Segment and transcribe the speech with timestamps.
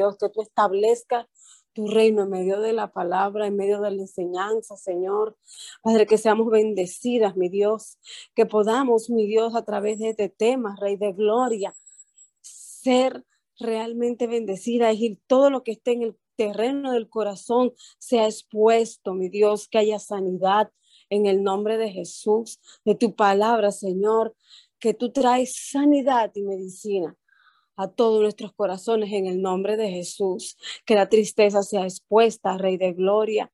[0.00, 1.26] Dios, que tú establezcas
[1.72, 5.36] tu reino en medio de la palabra, en medio de la enseñanza, Señor.
[5.82, 7.98] Padre, que seamos bendecidas, mi Dios,
[8.34, 11.74] que podamos, mi Dios, a través de este tema, Rey de Gloria,
[12.40, 13.24] ser
[13.58, 19.28] realmente bendecida y todo lo que esté en el terreno del corazón sea expuesto, mi
[19.28, 20.72] Dios, que haya sanidad
[21.10, 24.34] en el nombre de Jesús, de tu palabra, Señor,
[24.78, 27.16] que tú traes sanidad y medicina
[27.80, 30.56] a todos nuestros corazones en el nombre de Jesús.
[30.84, 33.50] Que la tristeza sea expuesta, Rey de Gloria,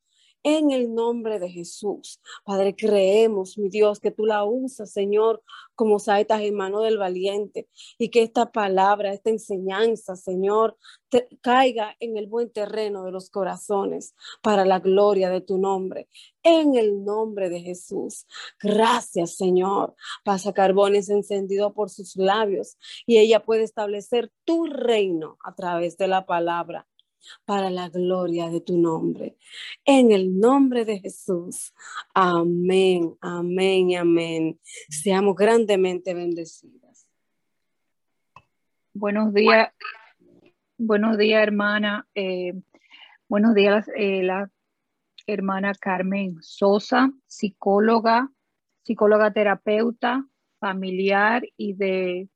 [0.46, 2.20] en el nombre de Jesús.
[2.44, 5.42] Padre, creemos, mi Dios, que tú la usas, Señor,
[5.74, 7.68] como saetas en mano del valiente
[7.98, 10.78] y que esta palabra, esta enseñanza, Señor,
[11.40, 16.08] caiga en el buen terreno de los corazones para la gloria de tu nombre.
[16.44, 18.24] En el nombre de Jesús.
[18.60, 19.96] Gracias, Señor.
[20.24, 26.06] Pasa carbones encendido por sus labios y ella puede establecer tu reino a través de
[26.06, 26.86] la palabra
[27.44, 29.36] para la gloria de tu nombre.
[29.84, 31.74] En el nombre de Jesús.
[32.14, 34.60] Amén, amén y amén.
[34.88, 37.06] Seamos grandemente bendecidas.
[38.94, 39.72] Buenos días,
[40.78, 42.08] buenos días, hermana.
[42.14, 42.54] Eh,
[43.28, 44.50] buenos días, eh, la
[45.26, 48.30] hermana Carmen Sosa, psicóloga,
[48.82, 50.24] psicóloga terapeuta
[50.58, 52.28] familiar y de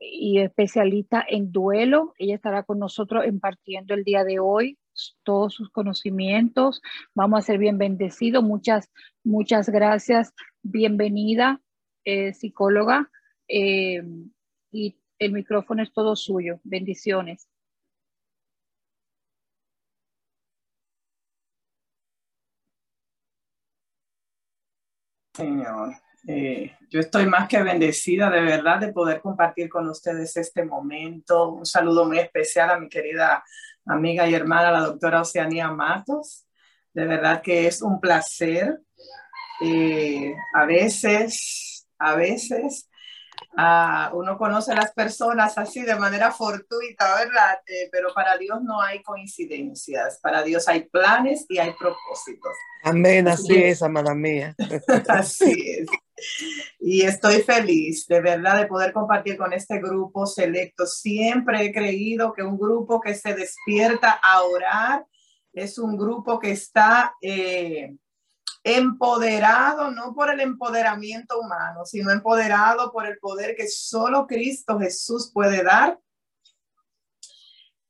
[0.00, 2.14] y especialista en duelo.
[2.18, 4.78] Ella estará con nosotros impartiendo el día de hoy
[5.22, 6.82] todos sus conocimientos.
[7.14, 8.42] Vamos a ser bien bendecidos.
[8.42, 8.90] Muchas,
[9.24, 10.32] muchas gracias.
[10.62, 11.60] Bienvenida,
[12.04, 13.10] eh, psicóloga.
[13.48, 14.02] Eh,
[14.72, 16.60] y el micrófono es todo suyo.
[16.64, 17.48] Bendiciones.
[25.34, 25.94] Señor.
[26.26, 31.50] Eh, yo estoy más que bendecida de verdad de poder compartir con ustedes este momento.
[31.50, 33.44] Un saludo muy especial a mi querida
[33.86, 36.46] amiga y hermana, la doctora Oceanía Matos.
[36.92, 38.80] De verdad que es un placer.
[39.62, 42.88] Eh, a veces, a veces
[44.12, 47.58] uno conoce a las personas así de manera fortuita, ¿verdad?
[47.66, 52.52] Eh, pero para Dios no hay coincidencias, para Dios hay planes y hay propósitos.
[52.84, 54.54] Amén, así es, amada mía.
[55.08, 55.88] así es.
[56.80, 60.86] Y estoy feliz de verdad de poder compartir con este grupo selecto.
[60.86, 65.06] Siempre he creído que un grupo que se despierta a orar
[65.52, 67.14] es un grupo que está...
[67.20, 67.94] Eh,
[68.64, 75.30] empoderado no por el empoderamiento humano, sino empoderado por el poder que solo Cristo Jesús
[75.32, 75.98] puede dar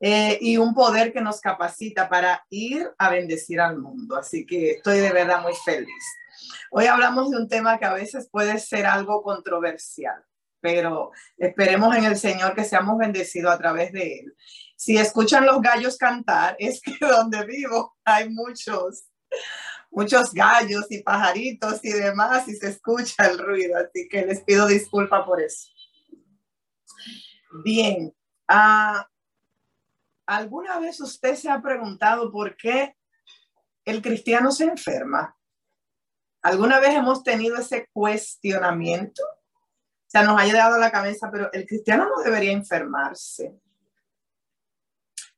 [0.00, 4.16] eh, y un poder que nos capacita para ir a bendecir al mundo.
[4.16, 6.04] Así que estoy de verdad muy feliz.
[6.70, 10.22] Hoy hablamos de un tema que a veces puede ser algo controversial,
[10.60, 14.34] pero esperemos en el Señor que seamos bendecidos a través de Él.
[14.76, 19.08] Si escuchan los gallos cantar, es que donde vivo hay muchos
[19.90, 24.66] muchos gallos y pajaritos y demás y se escucha el ruido, así que les pido
[24.66, 25.68] disculpa por eso.
[27.64, 28.14] Bien,
[28.46, 29.08] ah,
[30.26, 32.94] ¿alguna vez usted se ha preguntado por qué
[33.84, 35.37] el cristiano se enferma?
[36.42, 39.22] ¿Alguna vez hemos tenido ese cuestionamiento?
[39.22, 43.54] O sea, nos ha llegado a la cabeza, pero el cristiano no debería enfermarse.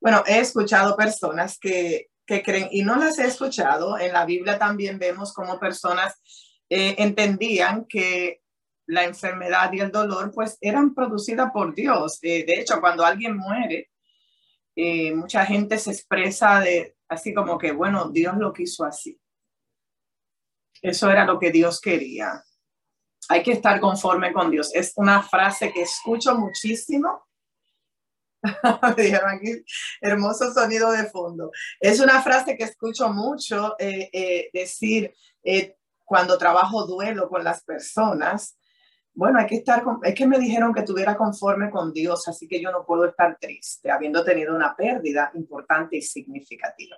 [0.01, 4.57] Bueno, he escuchado personas que que creen, y no las he escuchado, en la Biblia
[4.57, 6.15] también vemos como personas
[6.69, 8.43] eh, entendían que
[8.87, 12.21] la enfermedad y el dolor pues eran producidas por Dios.
[12.21, 13.91] de hecho, cuando alguien muere,
[14.77, 19.20] eh, mucha gente se expresa de así como que, bueno, Dios lo quiso así.
[20.83, 22.45] Eso era lo que Dios quería.
[23.29, 24.71] Hay que estar conforme con Dios.
[24.75, 27.27] Es una frase que escucho muchísimo
[30.01, 31.51] hermoso sonido de fondo.
[31.79, 37.63] Es una frase que escucho mucho eh, eh, decir eh, cuando trabajo duelo con las
[37.63, 38.57] personas.
[39.13, 42.61] Bueno, hay que estar, es que me dijeron que estuviera conforme con Dios, así que
[42.61, 46.97] yo no puedo estar triste, habiendo tenido una pérdida importante y significativa.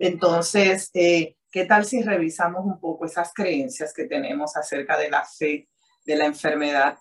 [0.00, 5.68] Entonces, ¿qué tal si revisamos un poco esas creencias que tenemos acerca de la fe,
[6.04, 6.96] de la enfermedad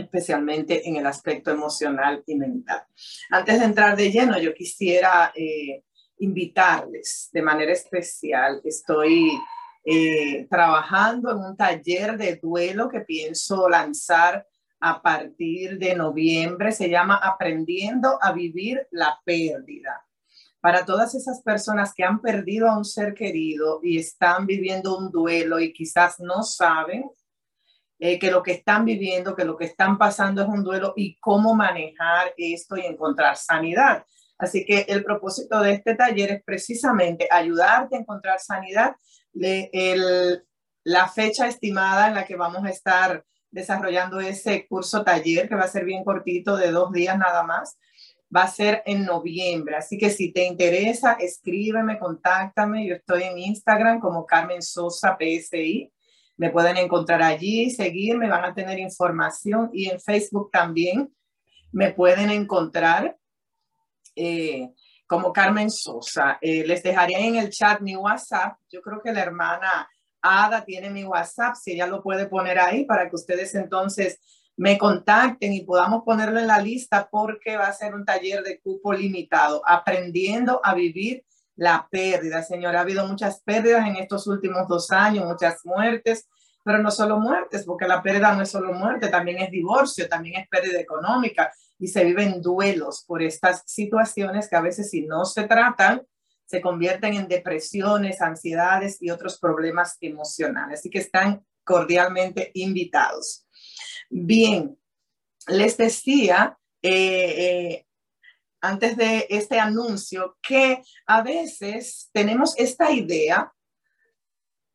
[0.00, 2.84] especialmente en el aspecto emocional y mental.
[3.30, 5.84] Antes de entrar de lleno, yo quisiera eh,
[6.18, 8.60] invitarles de manera especial.
[8.64, 9.30] Estoy
[9.84, 14.46] eh, trabajando en un taller de duelo que pienso lanzar
[14.80, 16.72] a partir de noviembre.
[16.72, 20.04] Se llama Aprendiendo a Vivir la Pérdida.
[20.64, 25.10] Para todas esas personas que han perdido a un ser querido y están viviendo un
[25.10, 27.04] duelo y quizás no saben
[27.98, 31.18] eh, que lo que están viviendo, que lo que están pasando es un duelo y
[31.18, 34.06] cómo manejar esto y encontrar sanidad.
[34.38, 38.96] Así que el propósito de este taller es precisamente ayudarte a encontrar sanidad.
[39.34, 45.64] la fecha estimada en la que vamos a estar desarrollando ese curso taller, que va
[45.64, 47.76] a ser bien cortito, de dos días nada más,
[48.34, 49.76] va a ser en noviembre.
[49.76, 52.86] Así que si te interesa, escríbeme, contáctame.
[52.86, 55.92] Yo estoy en Instagram como Carmen Sosa PSI.
[56.36, 61.14] Me pueden encontrar allí, seguirme, van a tener información y en Facebook también
[61.70, 63.16] me pueden encontrar
[64.16, 64.68] eh,
[65.06, 66.38] como Carmen Sosa.
[66.40, 68.58] Eh, les dejaré en el chat mi WhatsApp.
[68.68, 69.88] Yo creo que la hermana
[70.20, 74.18] Ada tiene mi WhatsApp, si ella lo puede poner ahí para que ustedes entonces
[74.56, 78.60] me contacten y podamos ponerlo en la lista porque va a ser un taller de
[78.60, 81.24] cupo limitado, aprendiendo a vivir
[81.56, 82.42] la pérdida.
[82.42, 86.28] Señor, ha habido muchas pérdidas en estos últimos dos años, muchas muertes,
[86.64, 90.40] pero no solo muertes, porque la pérdida no es solo muerte, también es divorcio, también
[90.40, 95.24] es pérdida económica y se viven duelos por estas situaciones que a veces si no
[95.24, 96.02] se tratan,
[96.46, 100.80] se convierten en depresiones, ansiedades y otros problemas emocionales.
[100.80, 103.46] Así que están cordialmente invitados.
[104.10, 104.78] Bien,
[105.48, 107.86] les decía eh, eh,
[108.60, 113.52] antes de este anuncio que a veces tenemos esta idea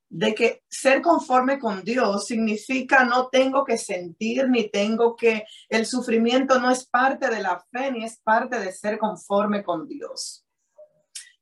[0.10, 5.86] de que ser conforme con Dios significa no tengo que sentir ni tengo que, el
[5.86, 10.46] sufrimiento no es parte de la fe ni es parte de ser conforme con Dios.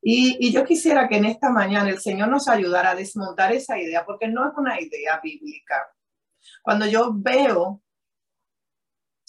[0.01, 3.79] Y, y, yo quisiera que en esta mañana el Señor nos ayudara a desmontar esa
[3.79, 5.75] idea, porque no es una idea bíblica.
[6.67, 7.81] Cuando yo veo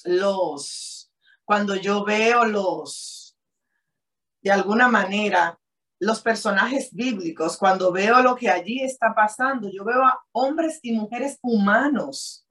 [0.03, 1.13] los,
[1.45, 3.39] cuando yo veo los,
[4.43, 5.57] de alguna manera,
[6.01, 10.91] los personajes bíblicos, cuando veo lo que allí está pasando, yo veo a hombres y
[10.91, 12.45] mujeres humanos,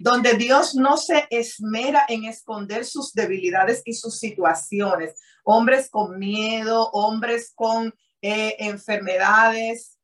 [0.00, 5.14] donde Dios no se esmera en esconder sus debilidades y sus situaciones.
[5.44, 9.96] Hombres con miedo, hombres con eh, enfermedades,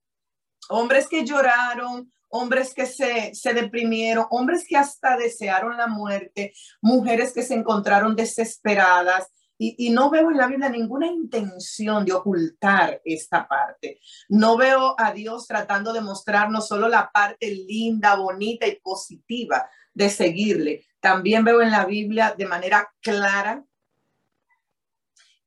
[0.69, 7.32] hombres que lloraron, hombres que se, se deprimieron, hombres que hasta desearon la muerte, mujeres
[7.32, 9.28] que se encontraron desesperadas,
[9.58, 14.00] y, no veo en la Biblia ninguna intención de ocultar esta parte.
[14.28, 20.11] No veo a Dios tratando de mostrarnos solo la parte linda, bonita y positiva de
[20.11, 20.87] seguirle.
[21.00, 23.64] También veo en la Biblia de manera clara,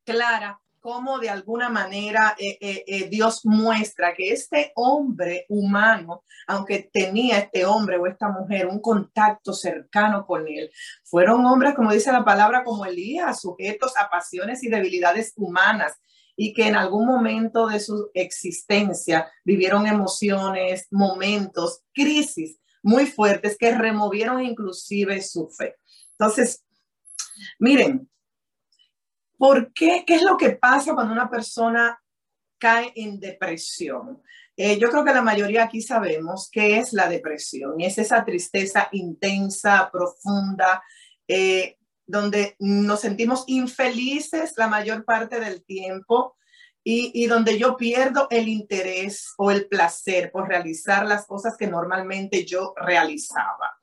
[0.03, 6.89] clara, cómo de alguna manera eh, eh, eh, Dios muestra que este hombre humano, aunque
[6.91, 10.71] tenía este hombre o esta mujer un contacto cercano con él,
[11.03, 15.93] fueron hombres, como dice la palabra, como Elías, sujetos a pasiones y debilidades humanas
[16.35, 23.75] y que en algún momento de su existencia vivieron emociones, momentos, crisis muy fuertes que
[23.75, 25.75] removieron inclusive su fe.
[26.17, 26.63] Entonces,
[27.59, 28.09] miren,
[29.39, 30.03] ¿Por qué?
[30.05, 31.97] ¿Qué es lo que pasa cuando una persona
[32.57, 34.21] cae en depresión?
[34.57, 38.25] Eh, yo creo que la mayoría aquí sabemos qué es la depresión y es esa
[38.25, 40.83] tristeza intensa, profunda,
[41.25, 46.35] eh, donde nos sentimos infelices la mayor parte del tiempo
[46.83, 51.67] y, y, donde yo pierdo el interés o el placer por realizar las cosas que
[51.67, 53.78] normalmente yo realizaba.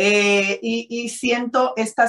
[0.00, 2.08] Eh, y, siento esta,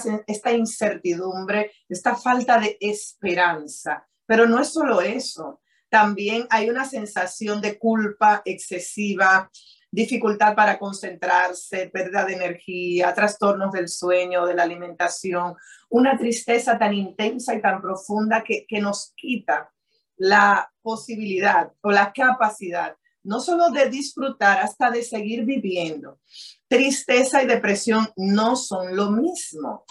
[0.56, 4.08] incertidumbre, esta falta de esperanza.
[4.28, 9.50] Pero no es solo eso, también hay una sensación de culpa excesiva,
[9.90, 15.56] dificultad para concentrarse, pérdida de energía, trastornos del sueño, de la alimentación,
[15.90, 19.72] una tristeza tan intensa y tan profunda que nos quita
[20.16, 22.96] la posibilidad o la capacidad
[23.30, 26.20] no solo de disfrutar, hasta de seguir viviendo.
[26.68, 29.86] Tristeza y depresión no son lo mismo.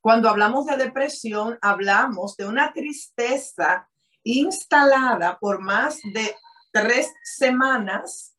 [0.00, 3.88] Cuando hablamos de depresión, hablamos de una tristeza
[4.24, 6.34] instalada por más de
[6.72, 8.36] tres semanas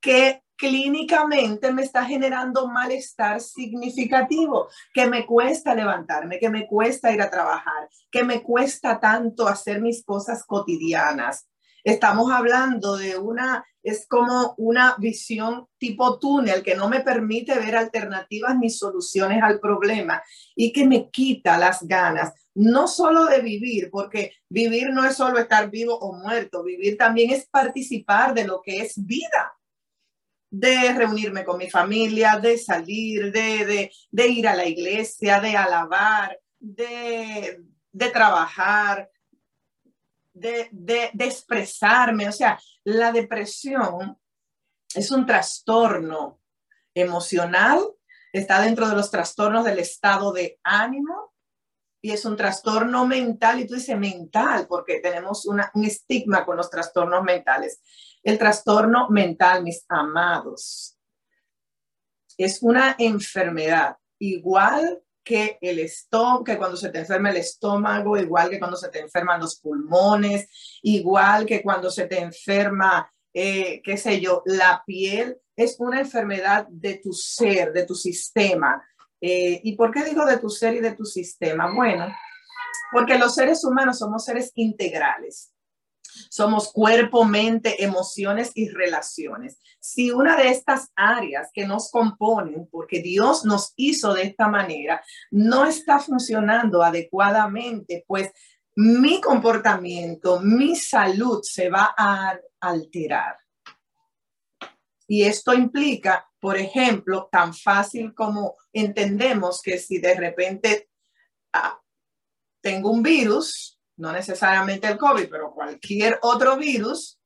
[0.00, 7.20] que clínicamente me está generando malestar significativo, que me cuesta levantarme, que me cuesta ir
[7.20, 11.48] a trabajar, que me cuesta tanto hacer mis cosas cotidianas.
[11.84, 17.76] Estamos hablando de una, es como una visión tipo túnel que no me permite ver
[17.76, 20.20] alternativas ni soluciones al problema
[20.56, 25.38] y que me quita las ganas, no solo de vivir, porque vivir no es solo
[25.38, 29.55] estar vivo o muerto, vivir también es participar de lo que es vida
[30.50, 37.62] de reunirme con mi familia, de salir, de, ir a la iglesia, de alabar, de,
[38.12, 39.10] trabajar,
[40.32, 42.28] de, expresarme.
[42.28, 44.18] O sea, la depresión
[44.94, 46.40] Es un trastorno
[46.94, 47.80] emocional,
[48.32, 51.35] está dentro de los trastornos del estado de ánimo
[52.00, 53.60] y es un trastorno mental.
[53.60, 57.80] Y tú dices mental, porque tenemos un estigma con los trastornos mentales.
[58.22, 60.98] El trastorno mental, mis amados,
[62.36, 68.48] es una enfermedad igual que el estómago, que cuando se te enferma el estómago, igual
[68.48, 70.48] que cuando se te enferman los pulmones,
[70.82, 76.68] igual que cuando se te enferma, eh, qué sé yo, la piel, es una enfermedad
[76.68, 78.86] de tu ser, de tu sistema.
[79.20, 81.72] Eh, ¿Y por qué digo de tu ser y de tu sistema?
[81.74, 82.06] Bueno,
[82.92, 85.52] porque los seres humanos somos seres integrales.
[86.30, 89.58] Somos cuerpo, mente, emociones y relaciones.
[89.80, 95.02] Si una de estas áreas que nos componen, porque Dios nos hizo de esta manera,
[95.30, 98.30] no está funcionando adecuadamente, pues
[98.76, 103.36] mi comportamiento, mi salud se va a alterar.
[105.06, 110.88] Y esto implica, por ejemplo, tan fácil como entendemos que si de repente
[111.52, 111.80] ah,
[112.60, 117.18] tengo un virus, no necesariamente el COVID, pero cualquier otro virus,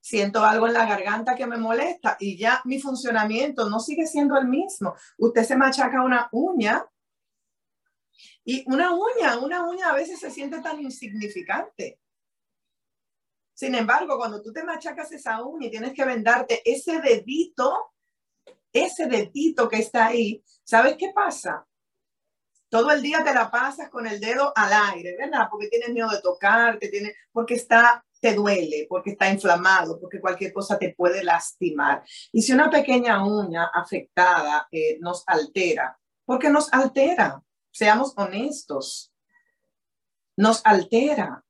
[0.00, 4.36] siento algo en la garganta que me molesta y ya mi funcionamiento no sigue siendo
[4.36, 4.94] el mismo.
[5.16, 6.84] Usted se machaca una uña
[8.44, 11.98] y una uña, una uña a veces se siente tan insignificante.
[13.54, 17.92] Sin embargo, cuando tú te machacas esa uña y tienes que vendarte ese dedito,
[18.72, 21.66] ese dedito que está ahí, ¿sabes qué pasa?
[22.74, 25.46] todo el día te la pasas con el dedo al aire, ¿verdad?
[25.48, 30.52] Porque tienes miedo de tocar, tiene, porque está, te duele, porque está inflamado, porque cualquier
[30.52, 32.02] cosa te puede lastimar.
[32.32, 37.40] Y si una pequeña uña afectada eh, nos altera, ¿por qué nos altera?
[37.70, 39.12] Seamos honestos.
[40.36, 41.44] Nos altera.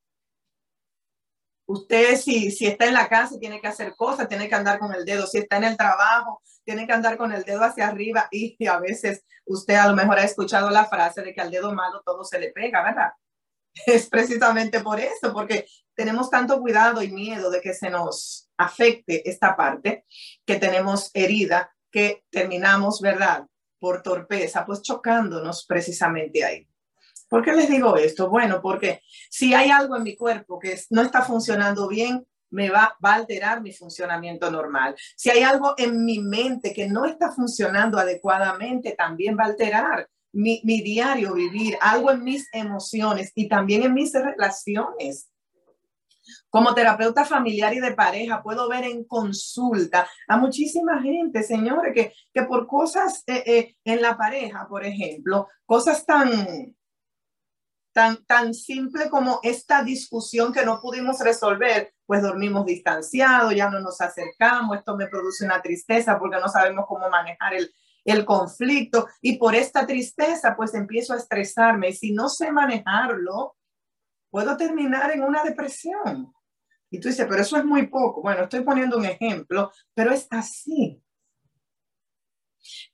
[1.67, 4.93] Usted si, si está en la casa tiene que hacer cosas, tiene que andar con
[4.95, 5.27] el dedo.
[5.27, 8.29] Si está en el trabajo, tiene que andar con el dedo hacia arriba.
[8.31, 11.73] Y a veces usted a lo mejor ha escuchado la frase de que al dedo
[11.73, 13.13] malo todo se le pega, ¿verdad?
[13.87, 19.29] Es precisamente por eso, porque tenemos tanto cuidado y miedo de que se nos afecte
[19.29, 20.05] esta parte,
[20.47, 23.47] que tenemos herida, que terminamos, ¿verdad?
[23.81, 26.69] Por torpeza, pues chocándonos precisamente ahí.
[27.35, 28.31] ¿Por qué les digo esto?
[28.31, 32.97] Bueno, porque si hay algo en mi cuerpo que no está funcionando bien, me va,
[33.03, 34.95] a alterar mi funcionamiento normal.
[35.17, 40.09] Si hay algo en mi mente que no está funcionando adecuadamente, también va a alterar
[40.31, 45.29] mi, mi diario vivir, algo en mis emociones y también en mis relaciones.
[46.49, 52.13] Como terapeuta familiar y de pareja, puedo ver en consulta a muchísima gente, señores, que,
[52.33, 56.77] que por cosas eh, eh, en la pareja, por ejemplo, cosas tan,
[57.95, 63.81] tan, tan simple como esta discusión que no pudimos resolver, pues dormimos distanciados, ya no
[63.81, 67.73] nos acercamos, esto me produce una tristeza porque no sabemos cómo manejar el,
[68.05, 73.57] el conflicto y por esta tristeza pues empiezo a estresarme y si no sé manejarlo,
[74.29, 76.35] puedo terminar en una depresión.
[76.91, 78.23] Y tú dices, pero eso es muy poco.
[78.23, 81.01] Bueno, estoy poniendo un ejemplo, pero es así.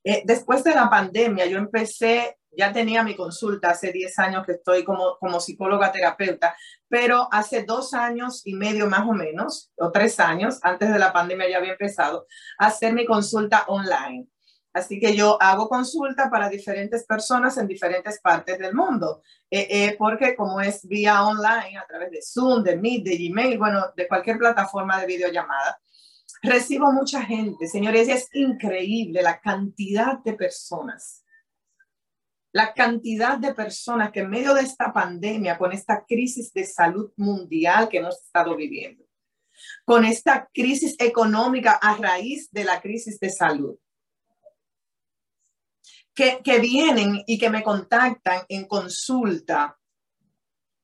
[0.04, 4.52] Eh, después de la pandemia, yo empecé ya tenía mi consulta hace 10 años que
[4.52, 6.56] estoy como, como psicóloga terapeuta,
[6.88, 11.12] pero hace dos años y medio más o menos, o tres años, antes de la
[11.12, 12.26] pandemia ya había empezado
[12.58, 14.26] a hacer mi consulta online.
[14.72, 19.96] Así que yo hago consulta para diferentes personas en diferentes partes del mundo, eh, eh,
[19.98, 24.06] porque como es vía online, a través de Zoom, de Meet, de Gmail, bueno, de
[24.06, 25.80] cualquier plataforma de videollamada,
[26.42, 31.24] recibo mucha gente, señores, es increíble la cantidad de personas.
[32.52, 37.12] La cantidad de personas que en medio de esta pandemia, con esta crisis de salud
[37.16, 39.04] mundial que hemos estado viviendo,
[39.84, 43.76] con esta crisis económica a raíz de la crisis de salud,
[46.12, 49.78] que, que vienen y que me contactan en consulta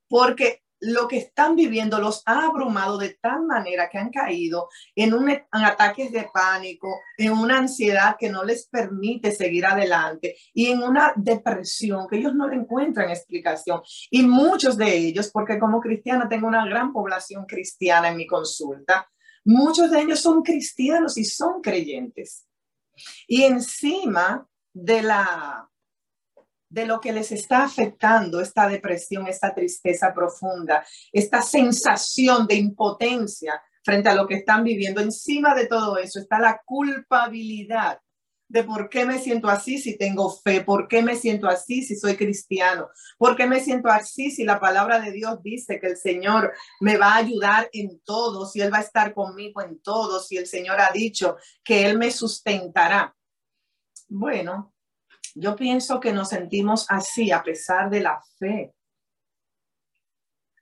[0.08, 5.14] porque lo que están viviendo los ha abrumado de tal manera que han caído en,
[5.14, 10.66] un, en ataques de pánico, en una ansiedad que no les permite seguir adelante y
[10.66, 13.83] en una depresión que ellos no le encuentran explicación.
[14.11, 19.09] Y muchos de ellos, porque como cristiana tengo una gran población cristiana en mi consulta,
[19.45, 22.47] muchos de ellos son cristianos y son creyentes.
[23.26, 25.69] Y encima de la
[26.68, 33.61] de lo que les está afectando esta depresión, esta tristeza profunda, esta sensación de impotencia
[33.85, 35.00] frente a lo que están viviendo.
[35.00, 38.00] Encima de todo eso está la culpabilidad
[38.49, 41.96] de por qué me siento así si tengo fe, por qué me siento así si
[41.96, 45.96] soy cristiano, por qué me siento así si la palabra de Dios dice que el
[45.96, 50.20] Señor me va a ayudar en todo, si Él va a estar conmigo en todo,
[50.20, 53.16] si el Señor ha dicho que Él me sustentará.
[54.08, 54.75] Bueno,
[55.38, 58.75] yo pienso que nos sentimos así a pesar de la fe,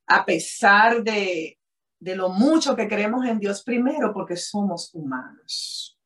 [0.09, 1.59] a pesar de,
[2.01, 5.97] de lo mucho que creemos en Dios primero porque somos humanos.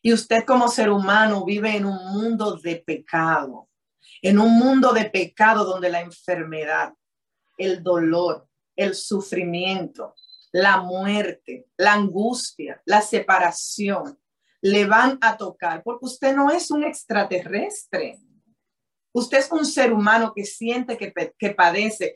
[0.00, 3.68] Y usted como ser humano vive en un mundo de pecado,
[4.22, 6.94] en un mundo de pecado donde la enfermedad,
[7.56, 10.14] el dolor, el sufrimiento,
[10.52, 14.20] la muerte, la angustia, la separación,
[14.60, 18.18] le van a tocar, porque usted no es un extraterrestre.
[19.12, 22.14] Usted es un ser humano que siente que, que padece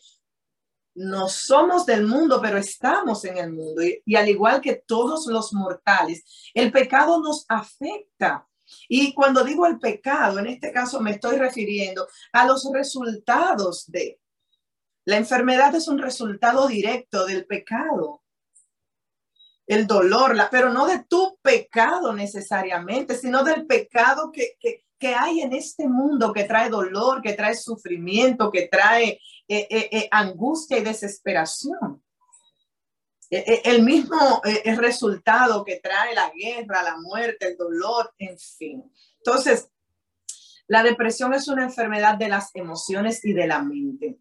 [0.94, 3.82] no somos del mundo, pero estamos en el mundo.
[4.04, 8.46] Y, al igual que todos los mortales, el pecado nos afecta.
[8.88, 14.18] Y cuando digo el pecado, en este caso me estoy refiriendo a los resultados de...
[15.04, 18.21] La enfermedad es un resultado directo del pecado.
[19.66, 25.40] El dolor, pero no de tu pecado necesariamente, sino del pecado que, que, que hay
[25.40, 30.78] en este mundo que trae dolor, que trae sufrimiento, que trae eh, eh, eh, angustia
[30.78, 32.00] y desesperación.
[33.28, 34.40] el mismo
[34.76, 38.85] resultado que trae la guerra, la muerte, el dolor, en fin.
[39.16, 39.69] Entonces,
[40.69, 44.21] la depresión es una enfermedad de las emociones y de la mente.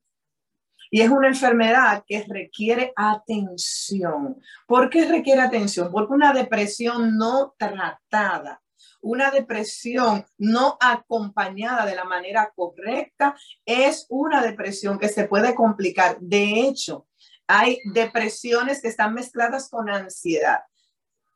[0.92, 4.40] Y es una enfermedad que requiere atención.
[4.68, 5.90] ¿Por qué requiere atención?
[5.92, 8.62] Porque una depresión no tratada
[9.02, 16.18] una depresión no acompañada de la manera correcta es una depresión que se puede complicar.
[16.20, 17.08] De hecho,
[17.48, 20.62] hay depresiones que están mezcladas con ansiedad.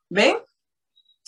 [0.10, 0.38] ¿Ven?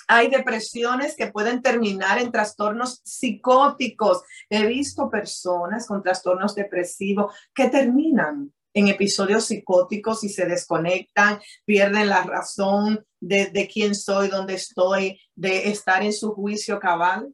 [0.07, 4.23] Hay depresiones que pueden terminar en trastornos psicóticos.
[4.49, 12.09] He visto personas con trastornos depresivos que terminan en episodios psicóticos y se desconectan, pierden
[12.09, 17.33] la razón de, quién soy, dónde estoy, de estar en su juicio cabal.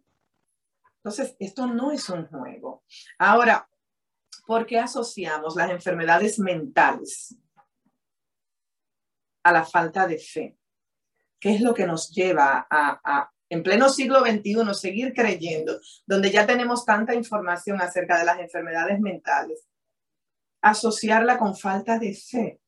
[0.97, 2.83] Entonces, esto no es un juego.
[3.19, 3.67] Ahora,
[4.47, 7.35] ¿por qué asociamos las enfermedades mentales
[9.43, 10.57] a la falta de fe?
[11.43, 15.77] ¿Qué es lo que nos lleva a, a en pleno siglo XXI, seguir creyendo,
[16.07, 19.67] donde ya tenemos tanta información acerca de las enfermedades mentales,
[20.61, 22.61] asociarla con falta de fe.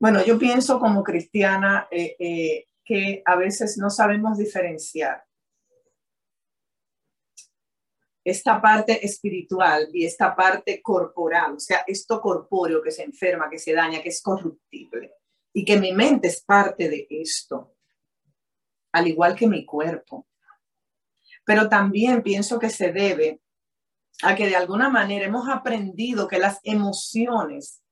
[0.00, 5.22] Bueno, yo pienso como cristiana eh, eh, que a veces no sabemos diferenciar
[8.24, 13.60] esta parte espiritual y esta parte corporal, o sea, esto corpóreo que se enferma, que
[13.60, 15.12] se daña, que es corruptible,
[15.54, 17.76] y que mi mente es parte de esto,
[18.92, 20.26] al igual que mi cuerpo.
[21.44, 23.40] Pero también pienso que se debe
[24.22, 27.82] a que de alguna manera hemos aprendido que las emociones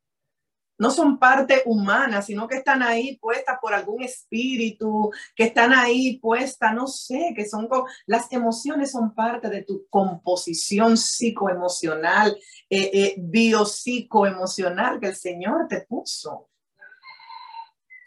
[0.80, 6.18] no son parte humana, sino que están ahí puestas por algún espíritu, que están ahí
[6.18, 7.68] puestas, no sé, que son
[8.06, 12.34] las emociones son parte de tu composición psicoemocional,
[12.70, 16.48] eh, eh, biopsicoemocional que el Señor te puso.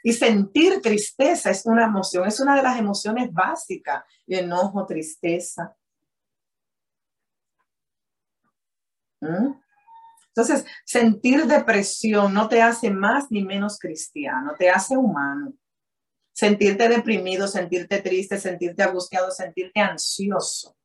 [0.03, 5.75] Y sentir tristeza es una emoción, es una de las emociones básicas, enojo, tristeza.
[9.21, 9.53] ¿Mm?
[10.27, 15.53] Entonces, sentir depresión no te hace más ni menos cristiano, te hace humano.
[16.33, 20.75] Sentirte deprimido, sentirte triste, sentirte angustiado, sentirte ansioso.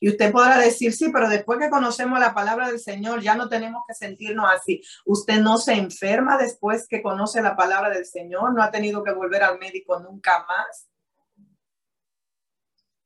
[0.00, 3.48] Y usted podrá decir, sí, pero después que conocemos la palabra del Señor, ya no
[3.48, 4.82] tenemos que sentirnos así.
[5.04, 9.12] Usted no se enferma después que conoce la palabra del Señor, no ha tenido que
[9.12, 10.88] volver al médico nunca más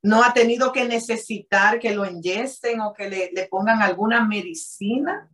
[0.02, 5.30] no ha tenido que necesitar que lo enyesen o que le, pongan alguna medicina.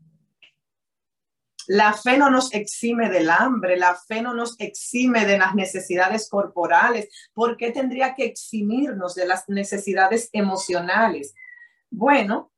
[1.68, 6.28] La fe no nos exime del hambre, la fe no nos exime de las necesidades
[6.28, 7.08] corporales.
[7.34, 11.34] ¿Por qué tendría que eximirnos de las necesidades emocionales?
[11.90, 12.52] Bueno,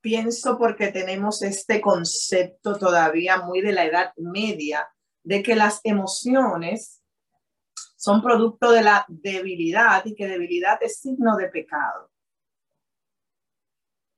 [0.00, 4.88] pienso porque tenemos este concepto todavía muy de la edad media
[5.24, 7.02] de que las emociones
[7.96, 12.11] son producto de la debilidad y que debilidad es signo de pecado.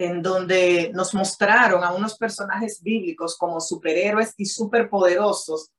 [0.05, 5.71] En donde nos mostraron a unos personajes bíblicos como superhéroes y superpoderosos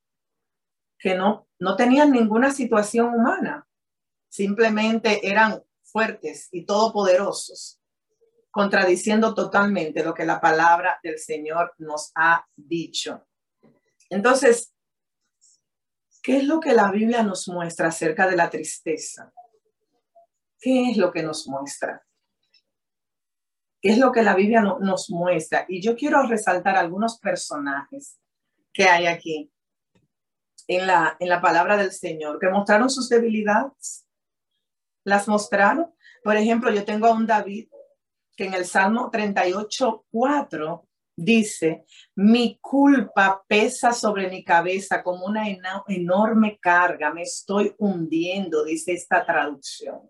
[0.97, 3.67] que no, no tenían ninguna situación humana,
[4.29, 7.79] simplemente eran fuertes y todopoderosos,
[8.49, 13.25] contradiciendo totalmente lo que la palabra del Señor nos ha dicho.
[14.09, 14.71] Entonces,
[16.25, 19.31] ¿Qué es lo que la Biblia nos muestra acerca de la tristeza?
[20.65, 22.03] ¿qué es lo que nos muestra?
[23.85, 25.63] ¿Qué es lo que la Biblia nos muestra?
[25.67, 28.19] Y yo quiero resaltar algunos personajes
[28.73, 29.51] que hay aquí
[30.65, 34.07] en la, en la palabra del Señor, que mostraron sus debilidades.
[35.03, 35.93] Las mostraron.
[36.23, 37.67] Por ejemplo, yo tengo a un David
[38.35, 45.45] que en el Salmo 38, 4 dice, mi culpa pesa sobre mi cabeza como una
[45.87, 50.09] enorme carga, me estoy hundiendo, dice esta traducción.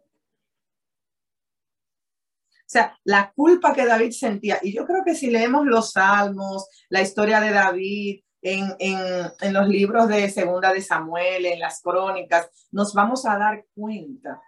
[2.75, 7.01] Sea, la culpa que David sentía, y yo creo que si leemos los salmos, la
[7.01, 12.93] historia de David, en, en, los libros de Segunda de Samuel, en las crónicas, nos
[12.93, 14.41] vamos a dar cuenta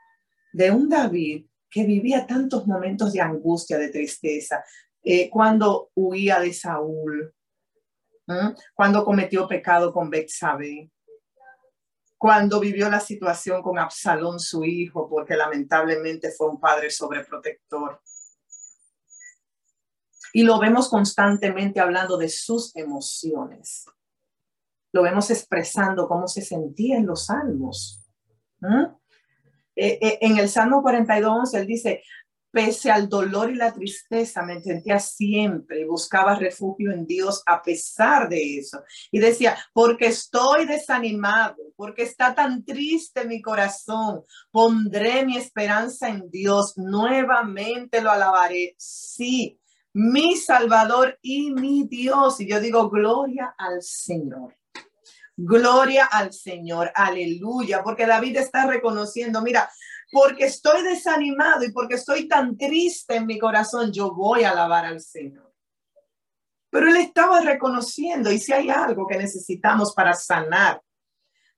[0.52, 4.62] de un David que vivía tantos momentos de angustia, de tristeza,
[5.02, 7.34] eh, cuando huía de Saúl,
[8.74, 10.92] cuando cometió pecado con Betsabé,
[12.18, 18.02] cuando vivió la situación con Absalón, su hijo, porque lamentablemente fue un padre sobreprotector.
[20.34, 23.86] Y lo vemos constantemente hablando de sus emociones.
[24.94, 28.04] Lo vemos expresando cómo se sentía en los salmos.
[29.76, 32.02] Eh, eh, en el Salmo 42, él dice,
[32.50, 37.62] Pese al dolor y la tristeza, me sentía siempre y buscaba refugio en Dios a
[37.62, 38.82] pesar de eso.
[39.12, 46.32] Y decía, porque estoy desanimado, porque está tan triste mi corazón, pondré mi esperanza en
[46.32, 48.76] Dios, nuevamente lo alabaré.
[48.78, 49.60] Sí,
[49.98, 52.40] mi Salvador y mi Dios.
[52.40, 54.56] Y yo digo, gloria al Señor.
[55.36, 59.70] Gloria al Señor, aleluya, porque David está reconociendo, mira,
[60.12, 64.86] porque estoy desanimado y porque estoy tan triste en mi corazón, yo voy a alabar
[64.86, 65.52] al Señor.
[66.70, 70.82] Pero él estaba reconociendo, y si hay algo que necesitamos para sanar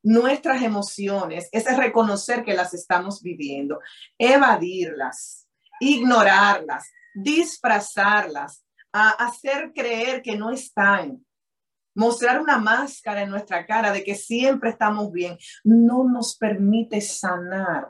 [0.03, 3.79] nuestras emociones, es reconocer que las estamos viviendo,
[4.17, 5.47] evadirlas,
[5.79, 11.25] ignorarlas, disfrazarlas, a hacer creer que no están,
[11.95, 17.89] mostrar una máscara en nuestra cara de que siempre estamos bien, no nos permite sanar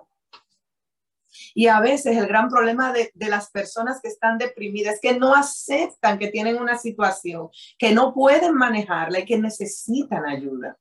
[1.54, 5.36] y a veces el gran problema de, las personas que están deprimidas es que no
[5.36, 10.78] aceptan que tienen una situación, que no pueden manejarla y que necesitan ayuda.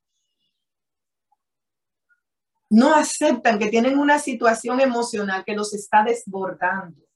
[2.70, 7.07] No aceptan que tienen una situación emocional que los está desbordando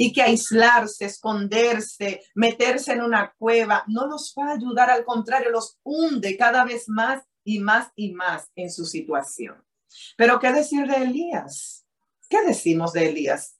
[0.00, 5.50] y que aislarse, esconderse, meterse en una cueva, no los va a ayudar, al contrario,
[5.50, 9.60] los hunde cada vez más y más y más en su situación.
[10.16, 11.84] Pero ¿qué decir de Elías?
[12.30, 13.58] ¿Qué decimos de Elías?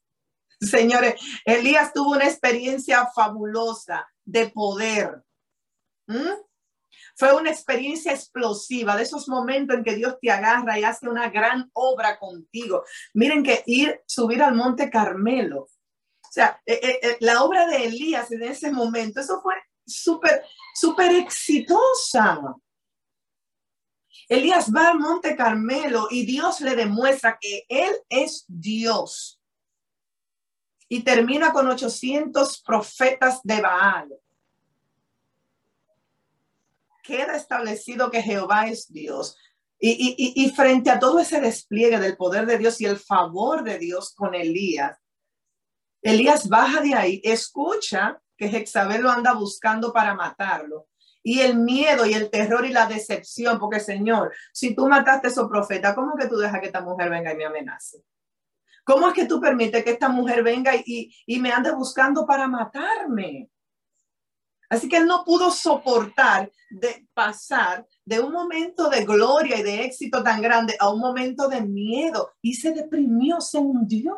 [0.61, 5.25] Señores, Elías tuvo una experiencia fabulosa de poder.
[7.17, 11.31] Fue una experiencia explosiva, de esos momentos en que Dios te agarra y hace una
[11.31, 12.85] gran obra contigo.
[13.13, 15.69] Miren que ir, subir al monte Carmelo.
[16.29, 19.55] O sea, eh, eh, eh, la obra de Elías en ese momento, eso fue
[19.87, 22.39] súper, súper exitosa.
[24.29, 29.41] Elías va al Monte Carmelo y Dios le demuestra que Él es Dios.
[30.87, 34.15] Y termina con 800 profetas de Baal.
[37.03, 39.37] Queda establecido que Jehová es Dios.
[39.81, 44.13] Y, frente a todo ese despliegue del poder de Dios y el favor de Dios
[44.13, 44.99] con Elías,
[46.03, 50.87] Elías baja de ahí, escucha que Jezabel lo anda buscando para matarlo
[51.23, 55.31] y el miedo y el terror y la decepción, porque Señor, si tú mataste a
[55.31, 58.03] esos profetas, ¿cómo que tú dejas que esta mujer venga y me amenace?
[58.85, 62.49] ¿Cómo es que tú permites que esta mujer venga y, y me ande buscando para
[62.49, 63.51] matarme?
[64.71, 69.85] Así que él no pudo soportar de pasar de un momento de gloria y de
[69.85, 74.17] éxito tan grande a un momento de miedo y se deprimió, se hundió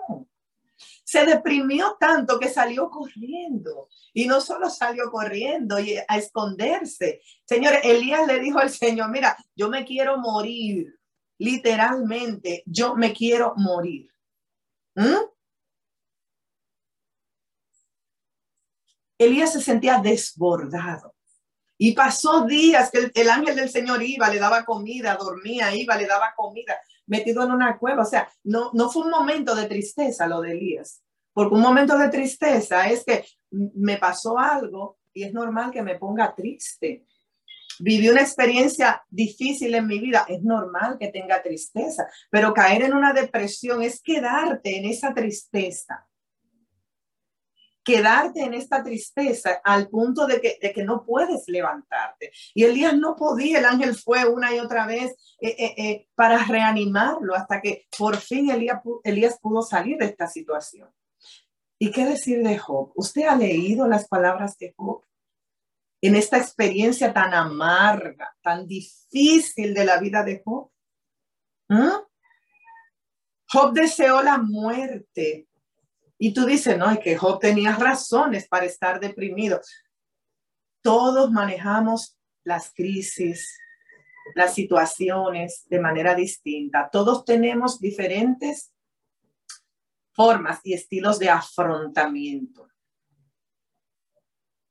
[1.10, 3.88] se deprimió tanto que salió corriendo.
[4.14, 7.20] Y no solo salió corriendo y a esconderse.
[7.44, 10.86] Señores, Elías le dijo al Señor, mira, yo me quiero morir.
[11.36, 14.08] Literalmente, yo me quiero morir.
[14.94, 15.24] ¿Mm?
[19.18, 21.16] Elías se sentía desbordado.
[21.76, 26.06] Y pasó días que el, ángel del Señor iba, le daba comida, dormía, iba, le
[26.06, 26.78] daba comida
[27.10, 28.02] metido en una cueva.
[28.02, 31.02] O sea, no, no fue un momento de tristeza lo de Elías,
[31.34, 35.98] porque un momento de tristeza es que me pasó algo y es normal que me
[35.98, 37.04] ponga triste.
[37.80, 42.94] Viví una experiencia difícil en mi vida, es normal que tenga tristeza, pero caer en
[42.94, 46.06] una depresión es quedarte en esa tristeza.
[47.82, 52.32] Quedarte en esta tristeza al punto de que, no puedes levantarte.
[52.54, 56.44] Y Elías no podía, el ángel fue una y otra vez eh, eh, eh, para
[56.44, 60.90] reanimarlo hasta que por fin Elías, pudo salir de esta situación.
[61.78, 62.92] ¿Y qué decir de Job?
[62.94, 65.02] ¿Usted ha leído las palabras de Job?
[66.02, 70.70] En esta experiencia tan amarga, tan difícil de la vida de Job.
[73.52, 75.49] Job deseó la muerte.
[76.22, 79.58] Y tú dices, no, es que Job tenía razones para estar deprimido.
[80.82, 83.58] Todos manejamos las crisis,
[84.34, 86.90] las situaciones de manera distinta.
[86.92, 88.70] Todos tenemos diferentes
[90.12, 92.68] formas y estilos de afrontamiento.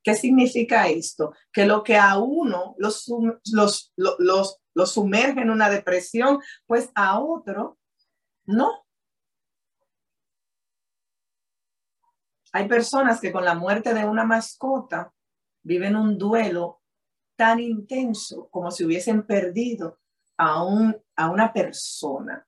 [0.04, 1.34] ¿Qué significa esto?
[1.52, 3.12] Que lo que a uno los,
[3.52, 7.80] los, los, los sumerge en una depresión, pues a otro
[8.46, 8.86] no.
[12.52, 15.14] Hay personas que con la muerte de una mascota
[15.64, 16.82] viven un duelo
[17.36, 20.00] tan intenso como si hubiesen perdido
[20.38, 22.46] a, un, a una persona.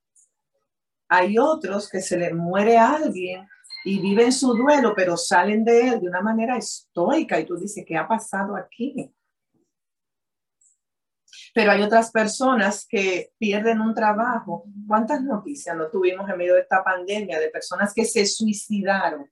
[1.08, 3.48] Hay otros que se les muere a alguien
[3.84, 7.84] y viven su duelo, pero salen de él de una manera estoica y tú dices,
[7.86, 9.12] ¿qué ha pasado aquí?
[11.54, 14.64] Pero hay otras personas que pierden un trabajo.
[14.86, 19.28] ¿Cuántas noticias no tuvimos en medio de esta pandemia de personas que se suicidaron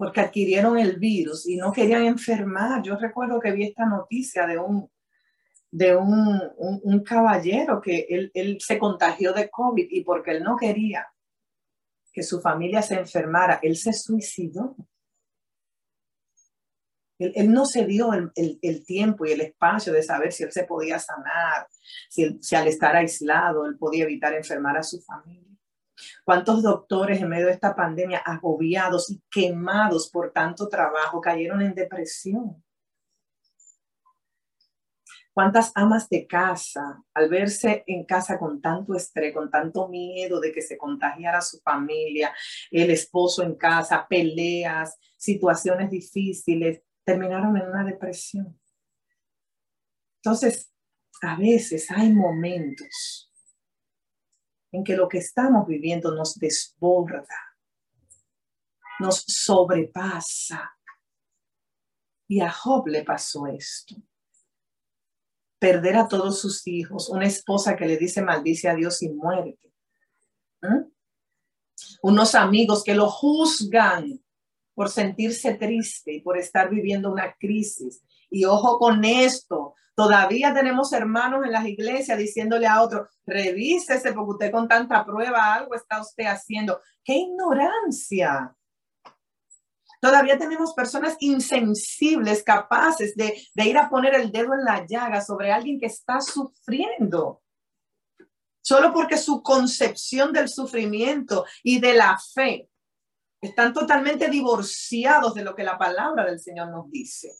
[0.00, 2.82] porque adquirieron el virus y no querían enfermar?
[2.82, 4.90] Yo recuerdo que vi esta noticia de un,
[5.70, 10.56] de un, un, caballero que él, él se contagió de COVID y porque él no
[10.56, 11.06] quería
[12.14, 14.74] que su familia se enfermara, él se suicidó.
[17.18, 20.98] Él, no se dio el, tiempo y el espacio de saber si él se podía
[20.98, 21.68] sanar,
[22.08, 25.49] si al estar aislado él podía evitar enfermar a su familia.
[26.24, 31.74] ¿Cuántos doctores en medio de esta pandemia agobiados y quemados por tanto trabajo cayeron en
[31.74, 32.62] depresión?
[35.32, 40.52] ¿Cuántas amas de casa, al verse en casa con tanto estrés, con tanto miedo de
[40.52, 42.34] que se contagiara su familia,
[42.70, 48.58] el esposo en casa, peleas, situaciones difíciles, terminaron en una depresión.
[50.16, 50.72] Entonces,
[51.22, 53.29] a veces hay momentos
[54.72, 57.26] en que lo que estamos viviendo nos desborda,
[58.98, 60.70] nos sobrepasa.
[62.28, 63.96] Y a Job le pasó esto.
[65.58, 69.72] Perder a todos sus hijos, una esposa que le dice maldice a Dios y muerte.
[70.62, 70.90] ¿Mm?
[72.02, 74.22] Unos amigos que lo juzgan
[74.74, 78.02] por sentirse triste y por estar viviendo una crisis.
[78.30, 84.30] Y ojo con esto, todavía tenemos hermanos en las iglesias diciéndole a otro, revísese porque
[84.30, 86.80] usted con tanta prueba algo está usted haciendo.
[87.04, 88.56] ¡Qué ignorancia!
[90.00, 95.20] Todavía tenemos personas insensibles, capaces de, de, ir a poner el dedo en la llaga
[95.20, 97.42] sobre alguien que está sufriendo.
[98.62, 102.70] Solo porque su concepción del sufrimiento y de la fe
[103.42, 107.34] están totalmente divorciados de lo que la palabra del Señor nos dice.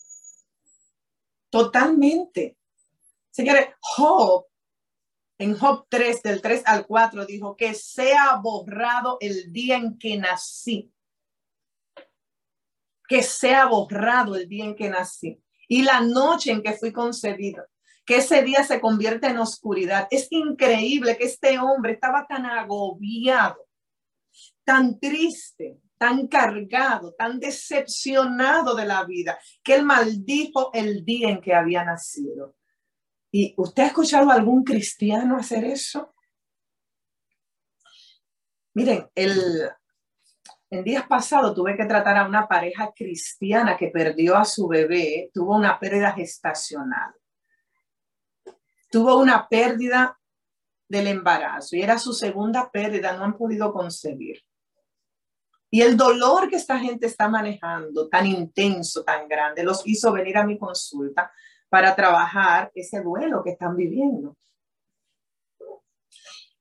[1.51, 2.57] Totalmente.
[3.29, 4.47] Señores, Job,
[5.37, 10.17] en Job 3, del 3 al 4, dijo que sea borrado el día en que
[10.17, 10.91] nací.
[13.07, 15.43] Que sea borrado el día en que nací.
[15.67, 17.65] Y la noche en que fui concebido.
[18.05, 20.07] Que ese día se convierte en oscuridad.
[20.09, 23.67] Es increíble que este hombre estaba tan agobiado,
[24.63, 31.39] tan triste, tan cargado, tan decepcionado de la vida, que él maldijo el día en
[31.39, 32.55] que había nacido.
[33.31, 36.15] ¿Y usted ha escuchado a algún cristiano hacer eso?
[38.73, 39.69] Miren, el,
[40.71, 45.29] en días pasados tuve que tratar a una pareja cristiana que perdió a su bebé,
[45.31, 47.13] tuvo una pérdida gestacional.
[48.89, 50.19] Tuvo una pérdida
[50.89, 54.43] del embarazo y era su segunda pérdida, no han podido concebir.
[55.73, 60.37] Y el dolor que esta gente está manejando, tan intenso, tan grande, los hizo venir
[60.37, 61.31] a mi consulta
[61.69, 64.35] para trabajar ese duelo que están viviendo.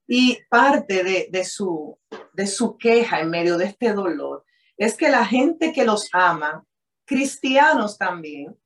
[0.07, 1.99] Y parte de, de, su,
[2.33, 4.45] de su queja en medio de este dolor
[4.77, 6.65] es que la gente que los ama,
[7.05, 8.57] cristianos también,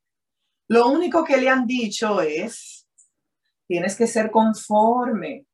[0.67, 2.87] lo único que le han dicho es,
[3.67, 5.47] tienes que ser conforme.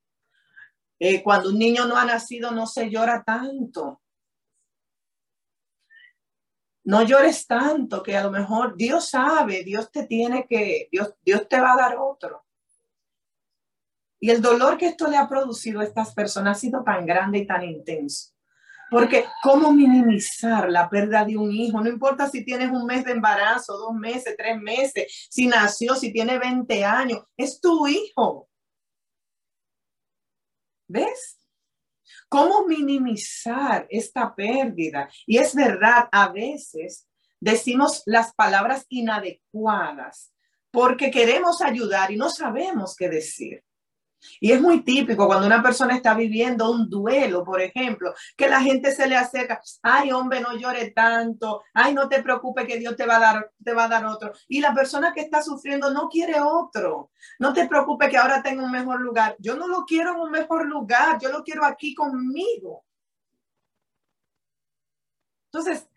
[0.99, 4.00] Eh, cuando un niño no ha nacido no se llora tanto
[6.83, 11.47] no llores tanto, que a lo mejor Dios sabe, Dios te tiene que, Dios, Dios
[11.47, 12.45] te va a dar otro.
[14.19, 17.39] Y el dolor que esto le ha producido a estas personas ha sido tan grande
[17.39, 18.31] y tan intenso.
[18.91, 23.13] Porque cómo minimizar la pérdida de un hijo, no importa si tienes un mes de
[23.13, 28.49] embarazo, dos meses, tres meses, si nació, si tiene 20 años, es tu hijo.
[30.87, 31.40] ¿Ves?
[32.31, 35.09] ¿Cómo minimizar esta pérdida?
[35.25, 37.05] Y es verdad, a veces
[37.41, 40.31] decimos las palabras inadecuadas
[40.71, 43.65] porque queremos ayudar y no sabemos qué decir.
[44.39, 48.61] Y es muy típico cuando una persona está viviendo un duelo, por ejemplo, que la
[48.61, 52.95] gente se le acerca, ay hombre, no llore tanto, ay no te preocupes que Dios
[52.95, 54.31] te va a dar, te va a dar otro.
[54.47, 57.11] Y la persona que está sufriendo no quiere otro.
[57.39, 59.35] No te preocupes que ahora tengo un mejor lugar.
[59.39, 62.85] Yo no lo quiero en un mejor lugar, yo lo quiero aquí conmigo.
[65.53, 65.87] Entonces,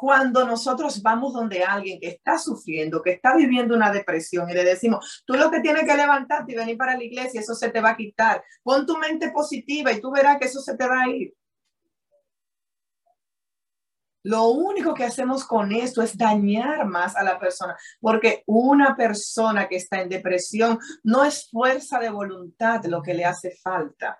[0.00, 4.64] cuando nosotros vamos donde alguien que está sufriendo, que está viviendo una depresión y le
[4.64, 7.82] decimos, tú lo que tienes que levantarte y venir para la iglesia, eso se te
[7.82, 8.42] va a quitar.
[8.62, 11.34] Pon tu mente positiva y tú verás que eso se te va a ir.
[14.22, 19.68] Lo único que hacemos con esto es dañar más a la persona, porque una persona
[19.68, 24.18] que está en depresión no es fuerza de voluntad lo que le hace falta.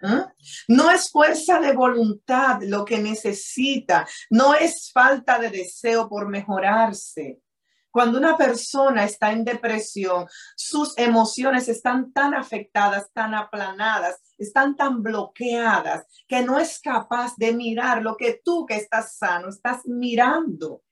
[0.00, 0.20] ¿Mm?
[0.68, 7.40] No es fuerza de voluntad lo que necesita, no es falta de deseo por mejorarse.
[7.90, 15.02] Cuando una persona está en depresión, sus emociones están tan afectadas, tan aplanadas, están tan
[15.02, 20.82] bloqueadas que no es capaz de mirar lo que tú que estás sano estás mirando.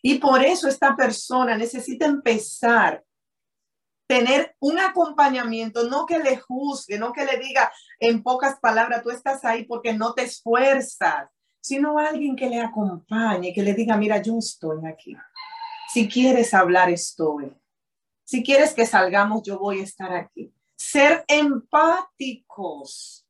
[0.00, 3.04] Y por eso esta persona necesita empezar
[4.12, 9.08] tener un acompañamiento, no que le juzgue, no que le diga en pocas palabras, tú
[9.08, 11.30] estás ahí porque no te esfuerzas,
[11.62, 15.16] sino alguien que le acompañe, que le diga, mira, yo estoy aquí.
[15.94, 17.56] Si quieres hablar, estoy.
[18.22, 20.52] Si quieres que salgamos, yo voy a estar aquí.
[20.76, 23.26] Ser empáticos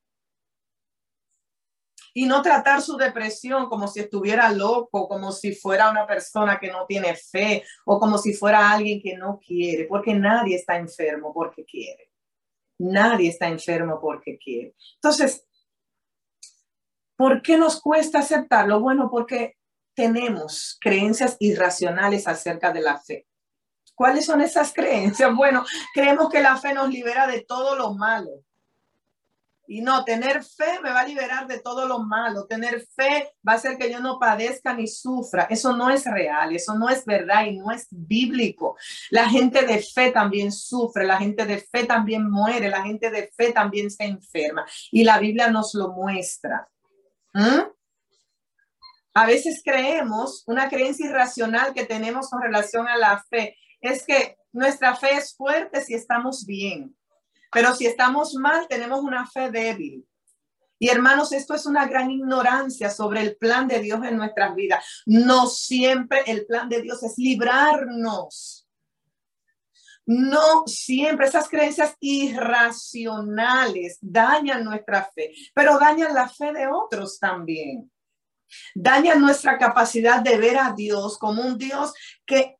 [2.14, 6.70] y no tratar su depresión como si estuviera loco, como si fuera una persona que
[6.70, 11.32] no tiene fe o como si fuera alguien que no quiere, porque nadie está enfermo
[11.32, 12.10] porque quiere.
[12.78, 14.74] Nadie está enfermo porque quiere.
[14.94, 15.46] Entonces,
[17.16, 18.80] ¿por qué nos cuesta aceptarlo?
[18.80, 19.56] Bueno, porque
[19.94, 23.26] tenemos creencias irracionales acerca de la fe.
[23.94, 25.30] ¿Cuáles son esas creencias?
[25.36, 28.44] Bueno, creemos que la fe nos libera de todo lo malo
[29.72, 32.44] y no, tener fe me va a liberar de todo lo malo.
[32.46, 35.44] Tener fe va a hacer que yo no padezca ni sufra.
[35.44, 38.76] Eso no es real, eso no es verdad y no es bíblico.
[39.08, 43.32] La gente de fe también sufre, la gente de fe también muere, la gente de
[43.34, 44.66] fe también se enferma.
[44.90, 46.68] Y la Biblia nos lo muestra.
[47.32, 47.62] ¿Mm?
[49.14, 54.36] A veces creemos, una creencia irracional que tenemos con relación a la fe, es que
[54.52, 56.94] nuestra fe es fuerte si estamos bien.
[57.52, 60.06] Pero si estamos mal, tenemos una fe débil.
[60.78, 64.84] Y hermanos, esto es una gran ignorancia sobre el plan de Dios en nuestras vidas.
[65.06, 68.66] No siempre el plan de Dios es librarnos.
[70.04, 77.91] No siempre esas creencias irracionales dañan nuestra fe, pero dañan la fe de otros también
[78.74, 81.92] daña nuestra capacidad de ver a Dios como un Dios
[82.26, 82.56] que,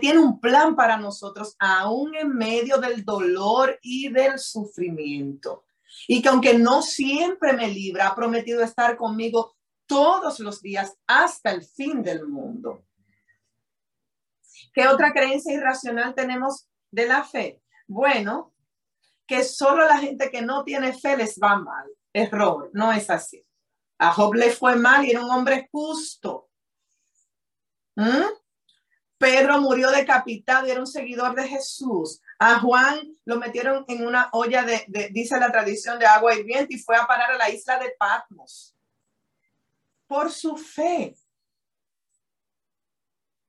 [0.00, 5.64] tiene un plan para nosotros, aún en medio del dolor y del sufrimiento.
[6.08, 11.50] Y que aunque no siempre me libra, ha prometido estar conmigo todos los días hasta
[11.50, 12.84] el fin del mundo.
[14.72, 17.62] ¿Qué otra creencia irracional tenemos de la fe?
[17.86, 18.52] Bueno,
[19.26, 21.88] que solo la gente que no tiene fe les va mal.
[22.12, 23.43] Error, no es así.
[23.98, 26.48] A Job le fue mal y era un hombre justo.
[27.96, 28.24] ¿Mm?
[29.18, 32.20] Pedro murió decapitado y era un seguidor de Jesús.
[32.38, 36.78] A Juan lo metieron en una olla de, dice la tradición, de agua hirviente y
[36.78, 38.76] fue a parar a la isla de Patmos.
[40.06, 41.16] Por su fe.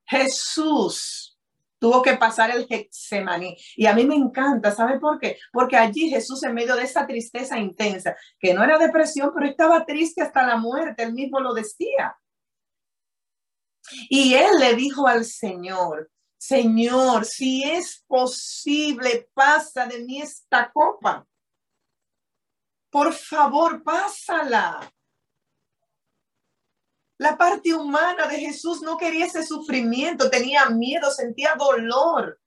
[0.05, 1.34] Jesús
[1.79, 3.57] tuvo que pasar el Getsemaní.
[3.75, 5.37] Y a mí me encanta, ¿sabe por qué?
[5.51, 9.85] Porque allí Jesús en medio de esa tristeza intensa, que no era depresión, pero estaba
[9.85, 12.17] triste hasta la muerte, él mismo lo decía.
[14.09, 21.25] Y él le dijo al Señor, Señor, si es posible, pasa de mí esta copa.
[22.89, 24.79] Por favor, pásala.
[27.17, 32.39] La parte humana de Jesús no quería ese sufrimiento, tenía miedo, sentía dolor.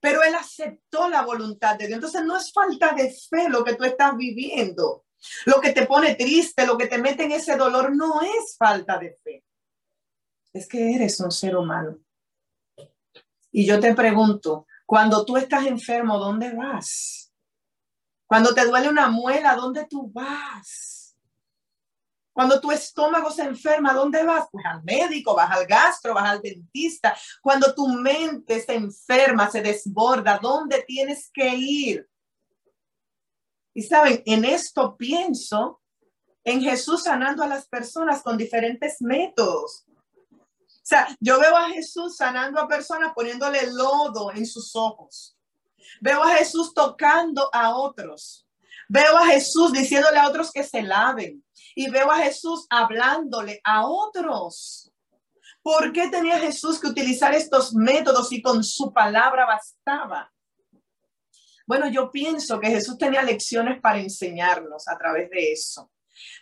[0.00, 1.96] Pero él aceptó la voluntad de Dios.
[1.96, 5.04] Entonces no es falta de fe lo que tú estás viviendo.
[5.44, 8.98] Lo que te pone triste, lo que te mete en ese dolor, no es falta
[8.98, 9.44] de fe.
[10.52, 11.98] Es que eres un ser humano.
[13.52, 17.32] Y yo te pregunto, cuando tú estás enfermo, ¿dónde vas?
[18.26, 20.89] Cuando te duele una muela, ¿dónde tú vas?
[22.40, 24.48] Cuando tu estómago se enferma, ¿dónde vas?
[24.50, 27.14] Pues al médico, vas al gastro, vas al dentista.
[27.42, 32.08] Cuando tu mente se enferma, se desborda, ¿dónde tienes que ir?
[33.74, 35.82] Y saben, en esto pienso
[36.42, 39.84] en Jesús sanando a las personas con diferentes métodos.
[40.32, 45.36] O sea, yo veo a Jesús sanando a personas poniéndole lodo en sus ojos.
[46.00, 48.46] Veo a Jesús tocando a otros.
[48.92, 51.44] Veo a Jesús diciéndole a otros que se laven.
[51.76, 54.92] Y veo a Jesús hablándole a otros.
[55.62, 60.32] ¿Por qué tenía Jesús que utilizar estos métodos y con su palabra bastaba?
[61.68, 65.92] Bueno, yo pienso que Jesús tenía lecciones para enseñarnos a través de eso.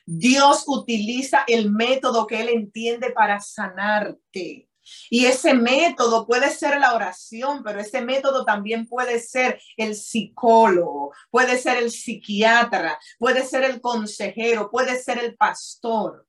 [0.06, 4.67] Dios utiliza el método que Él entiende para sanarte.
[5.10, 11.12] Y ese método puede ser la oración, pero ese método también puede ser el psicólogo,
[11.30, 16.26] puede ser el psiquiatra, puede ser el consejero, puede ser el pastor.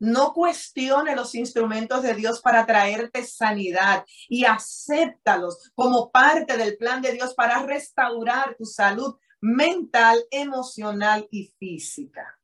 [0.00, 7.02] No cuestione los instrumentos de Dios para traerte sanidad y acéptalos como parte del plan
[7.02, 12.39] de Dios para restaurar tu salud mental, emocional y física.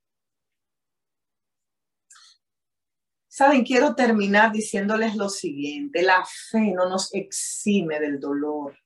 [3.37, 8.79] Saben, quiero terminar diciéndoles lo siguiente, la fe no nos exime del dolor.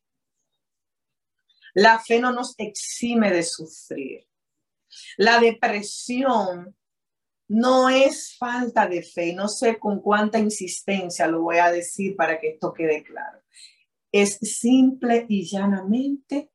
[1.73, 4.27] La fe no nos exime de sufrir.
[5.17, 6.77] La depresión
[7.47, 9.35] no es falta de fe.
[9.35, 13.41] No sé con cuánta insistencia lo voy a decir para que esto quede claro.
[14.11, 16.51] Es simple y llanamente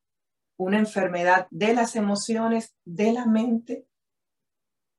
[0.57, 3.87] una enfermedad de las emociones, de la mente,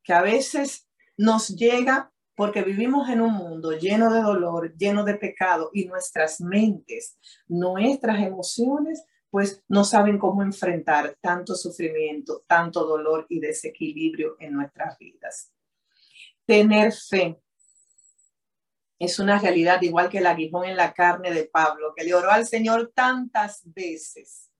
[0.02, 0.88] que a veces
[1.18, 6.40] nos llega porque vivimos en un mundo lleno de dolor, lleno de pecado y nuestras
[6.40, 7.18] mentes,
[7.48, 14.98] nuestras emociones, pues no saben cómo enfrentar tanto sufrimiento, tanto dolor y desequilibrio en nuestras
[14.98, 15.50] vidas.
[16.44, 17.40] Tener fe
[18.98, 22.30] es una realidad igual que el aguijón en la carne de Pablo, que le oró
[22.30, 24.50] al Señor tantas veces,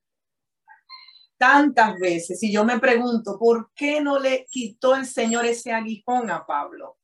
[1.37, 2.43] tantas veces.
[2.43, 6.96] Y yo me pregunto, ¿por qué no le quitó el Señor ese aguijón a Pablo?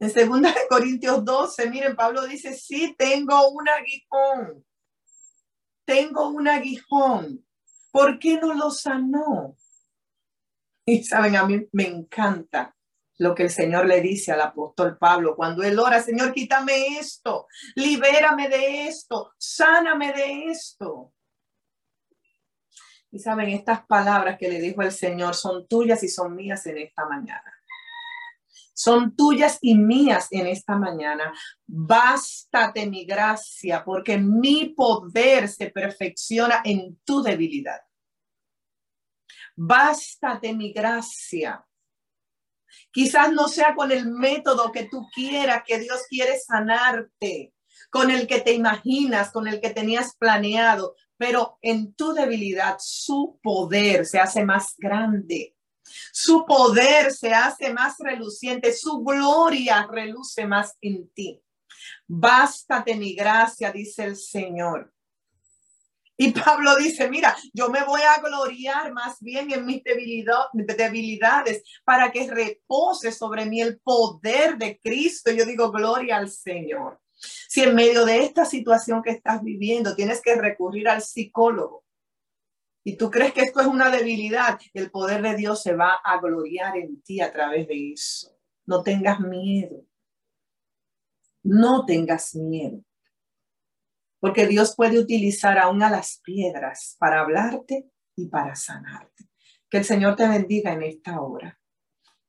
[0.00, 4.64] En 2 Corintios 12, miren, Pablo dice, sí, tengo un aguijón.
[5.84, 7.44] Tengo un aguijón.
[7.90, 9.56] ¿Por qué no lo sanó?
[10.86, 12.76] Y saben, a mí me encanta
[13.18, 17.48] lo que el Señor le dice al apóstol Pablo cuando él ora, Señor, quítame esto,
[17.74, 21.12] libérame de esto, sáname de esto.
[23.10, 26.78] Y saben, estas palabras que le dijo el Señor son tuyas y son mías en
[26.78, 27.57] esta mañana
[28.78, 31.34] son tuyas y mías en esta mañana.
[31.66, 37.80] Bástate mi gracia, porque mi poder se perfecciona en tu debilidad.
[39.56, 41.66] Bástate mi gracia.
[42.92, 47.52] Quizás no sea con el método que tú quieras, que Dios quiere sanarte,
[47.90, 53.40] con el que te imaginas, con el que tenías planeado, pero en tu debilidad su
[53.42, 55.57] poder se hace más grande
[56.12, 61.40] su poder se hace más reluciente, su gloria reluce más en ti.
[62.06, 64.92] Bástate mi gracia, dice el Señor.
[66.20, 72.10] Y Pablo dice, mira, yo me voy a gloriar más bien en mis debilidades para
[72.10, 75.30] que repose sobre mí el poder de Cristo.
[75.30, 77.00] Yo digo, gloria al Señor.
[77.14, 81.84] Si en medio de esta situación que estás viviendo tienes que recurrir al psicólogo,
[82.88, 86.18] y tú crees que esto es una debilidad, el poder de Dios se va a
[86.22, 88.34] gloriar en ti a través de eso.
[88.64, 89.84] No tengas miedo.
[91.42, 92.82] No tengas miedo.
[94.20, 99.28] Porque Dios puede utilizar aún a las piedras para hablarte y para sanarte.
[99.68, 101.60] Que el Señor te bendiga en esta hora.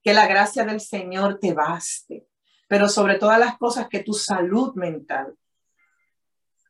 [0.03, 2.27] Que la gracia del Señor te baste.
[2.67, 5.37] Pero sobre todas las cosas, que tu salud mental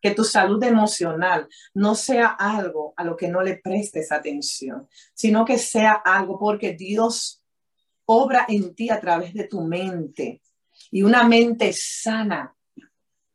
[0.01, 5.45] que tu salud emocional no sea algo a lo que no le prestes atención, sino
[5.45, 7.43] que sea algo porque Dios
[8.05, 10.41] obra en ti a través de tu mente
[10.91, 12.55] y una mente sana,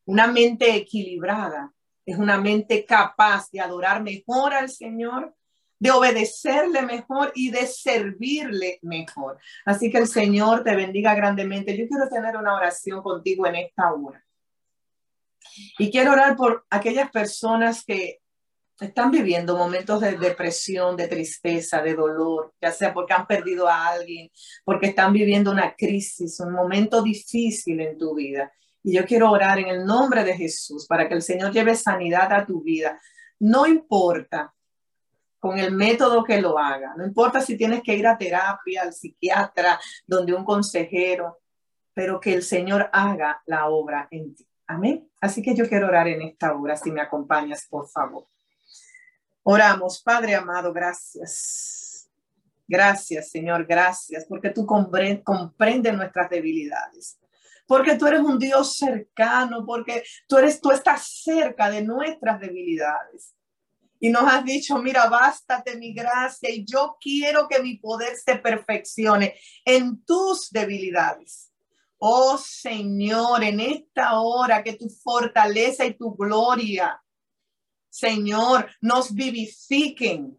[0.07, 1.73] una mente equilibrada,
[2.05, 5.35] es una mente capaz de adorar mejor al Señor,
[5.79, 9.39] de obedecerle mejor y de servirle mejor.
[9.65, 11.77] Así que el Señor te bendiga grandemente.
[11.77, 14.24] Yo quiero tener una oración contigo en esta hora.
[15.79, 18.21] Y quiero orar por aquellas personas que
[18.81, 23.89] están viviendo momentos de depresión, de tristeza, de dolor, ya sea porque han perdido a
[23.89, 24.31] alguien,
[24.65, 28.53] porque están viviendo una crisis, un momento difícil en tu vida.
[28.83, 32.33] Y yo quiero orar en el nombre de Jesús para que el Señor lleve sanidad
[32.33, 33.01] a tu vida.
[33.39, 34.53] No importa
[35.39, 36.95] con el método que lo haga.
[36.97, 41.41] No importa si tienes que ir a terapia, al psiquiatra, donde un consejero,
[41.93, 44.47] pero que el Señor haga la obra en ti.
[44.67, 45.11] Amén.
[45.21, 48.27] Así que yo quiero orar en esta hora, si me acompañas, por favor.
[49.43, 52.09] Oramos, Padre amado, gracias.
[52.67, 57.19] Gracias, Señor, gracias, porque tú comprendes nuestras debilidades.
[57.67, 63.35] Porque tú eres un Dios cercano, porque tú eres, tú estás cerca de nuestras debilidades.
[64.01, 68.37] Y nos has dicho, mira, bástate mi gracia y yo quiero que mi poder se
[68.37, 69.35] perfeccione
[69.65, 71.54] en tus debilidades.
[72.07, 77.01] Oh Señor, en esta hora que tu fortaleza y tu gloria
[77.95, 80.37] Señor, nos vivifiquen,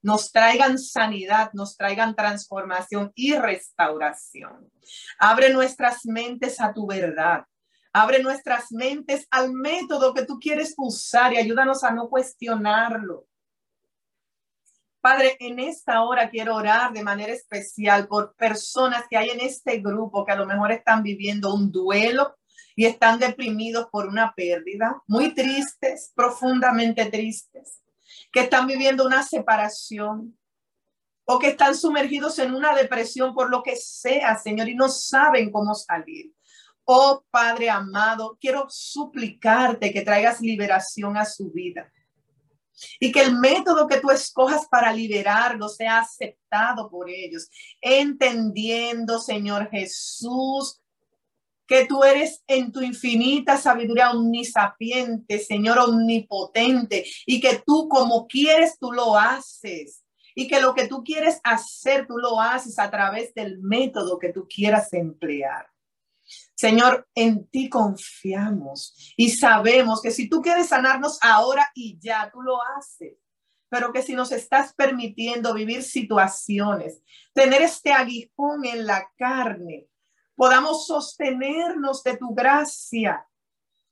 [0.00, 4.72] nos traigan sanidad, nos traigan transformación y restauración.
[5.18, 7.44] Abre nuestras mentes a tu verdad.
[7.92, 13.27] Abre nuestras mentes al método que tú quieres usar y ayúdanos a no cuestionarlo.
[15.00, 19.78] Padre, en esta hora quiero orar de manera especial por personas que hay en este
[19.78, 22.38] grupo que a lo mejor están viviendo un duelo,
[22.78, 27.82] y están deprimidos por una pérdida, muy tristes, profundamente tristes,
[28.30, 30.38] que están viviendo una separación
[31.24, 35.50] o que están sumergidos en una depresión por lo que sea, Señor, y no saben
[35.50, 36.32] cómo salir.
[36.84, 41.90] Oh Padre amado, quiero suplicarte que traigas liberación a su vida
[43.00, 47.48] y que el método que tú escojas para liberarlo sea aceptado por ellos,
[47.80, 50.80] entendiendo, Señor Jesús,
[51.68, 58.78] que tú eres en tu infinita sabiduría omnisapiente, Señor omnipotente, y que tú como quieres,
[58.78, 60.02] tú lo haces.
[60.34, 64.32] Y que lo que tú quieres hacer, tú lo haces a través del método que
[64.32, 65.66] tú quieras emplear.
[66.58, 72.42] Señor, en ti confiamos y sabemos que si tú quieres sanarnos ahora y ya, tú
[72.42, 73.16] lo haces.
[73.68, 77.00] Pero que si nos estás permitiendo vivir situaciones,
[77.32, 79.86] tener este aguijón en la carne,
[80.34, 83.24] podamos sostenernos de tu gracia,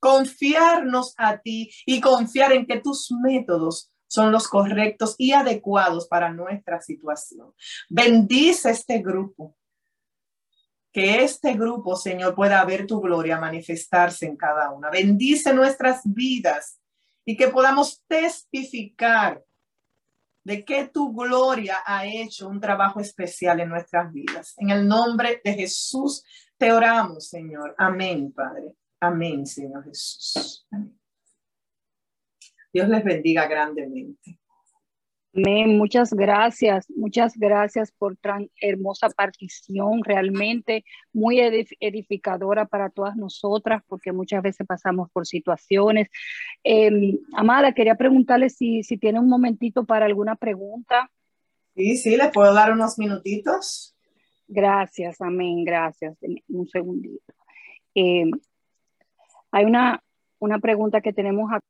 [0.00, 6.32] confiarnos a ti y confiar en que tus métodos son los correctos y adecuados para
[6.32, 7.54] nuestra situación.
[7.88, 9.56] Bendice este grupo.
[10.96, 14.88] Que este grupo, Señor, pueda ver tu gloria manifestarse en cada una.
[14.88, 16.80] Bendice nuestras vidas
[17.22, 19.44] y que podamos testificar
[20.42, 24.54] de que tu gloria ha hecho un trabajo especial en nuestras vidas.
[24.56, 26.24] En el nombre de Jesús
[26.56, 27.74] te oramos, Señor.
[27.76, 28.74] Amén, Padre.
[28.98, 30.66] Amén, Señor Jesús.
[32.72, 34.40] Dios les bendiga grandemente.
[35.36, 35.76] Amén.
[35.76, 40.82] Muchas gracias, muchas gracias por tan hermosa partición, realmente
[41.12, 46.08] muy edificadora para todas nosotras, porque muchas veces pasamos por situaciones.
[46.64, 51.10] Em, Amada, quería preguntarle si, si tiene un momentito para alguna pregunta.
[51.74, 53.94] Sí, sí, le puedo dar unos minutitos.
[54.48, 56.16] Gracias, amén, gracias.
[56.48, 57.34] Un segundito.
[57.94, 58.30] Em,
[59.50, 60.02] hay una,
[60.38, 61.60] una pregunta que tenemos acá.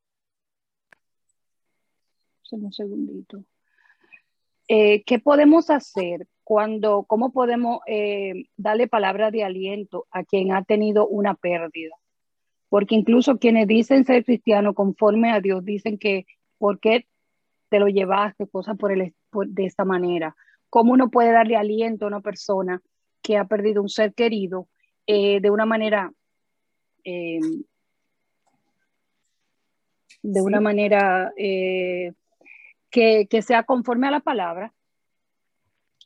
[2.49, 3.43] Un segundito.
[4.69, 10.63] Eh, ¿Qué podemos hacer cuando, cómo podemos eh, darle palabra de aliento a quien ha
[10.63, 11.95] tenido una pérdida?
[12.69, 16.25] Porque incluso quienes dicen ser cristianos conforme a Dios dicen que,
[16.57, 17.07] ¿por qué
[17.69, 18.47] te lo llevaste?
[18.47, 20.35] Cosas por el, de esta manera.
[20.69, 22.81] ¿Cómo uno puede darle aliento a una persona
[23.21, 24.67] que ha perdido un ser querido
[25.05, 26.11] eh, de una manera,
[27.03, 27.63] de
[30.41, 31.31] una manera
[32.89, 34.73] que, sea conforme a la palabra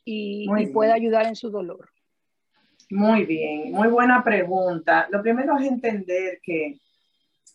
[0.04, 1.90] y, pueda ayudar en su dolor.
[2.90, 5.08] Muy bien, muy buena pregunta.
[5.10, 6.78] Lo primero es entender que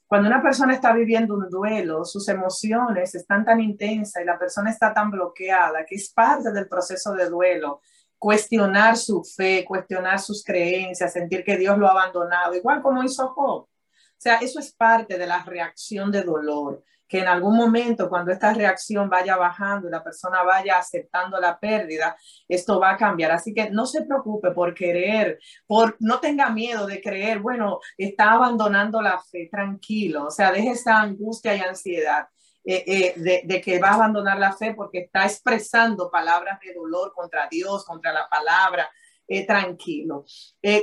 [0.07, 4.69] cuando una persona está viviendo un duelo, sus emociones están tan intensas y la persona
[4.69, 7.81] está tan bloqueada que es parte del proceso de duelo
[8.17, 13.27] cuestionar su fe, cuestionar sus creencias, sentir que Dios lo ha abandonado, igual como hizo
[13.29, 13.63] Job.
[13.63, 18.31] O sea, eso es parte de la reacción de dolor que en algún momento cuando
[18.31, 23.31] esta reacción vaya bajando y la persona vaya aceptando la pérdida, esto va a cambiar.
[23.31, 28.31] Así que no se preocupe por querer, por no tenga miedo de creer, bueno, está
[28.31, 32.27] abandonando la fe, tranquilo, o sea, deje esa angustia y ansiedad.
[32.69, 32.83] Eh,
[33.15, 37.47] eh, de, que va a abandonar la fe porque está expresando palabras de dolor contra
[37.49, 38.89] Dios, contra la palabra,
[39.25, 40.25] eh, tranquilo.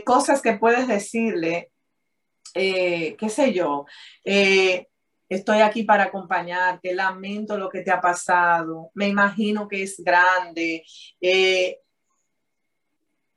[0.03, 1.73] cosas que puedes decirle,
[2.55, 3.85] qué sé yo,
[5.29, 10.85] Estoy aquí para acompañarte, lamento lo que te ha pasado, me imagino que es grande.
[11.21, 11.81] Eh,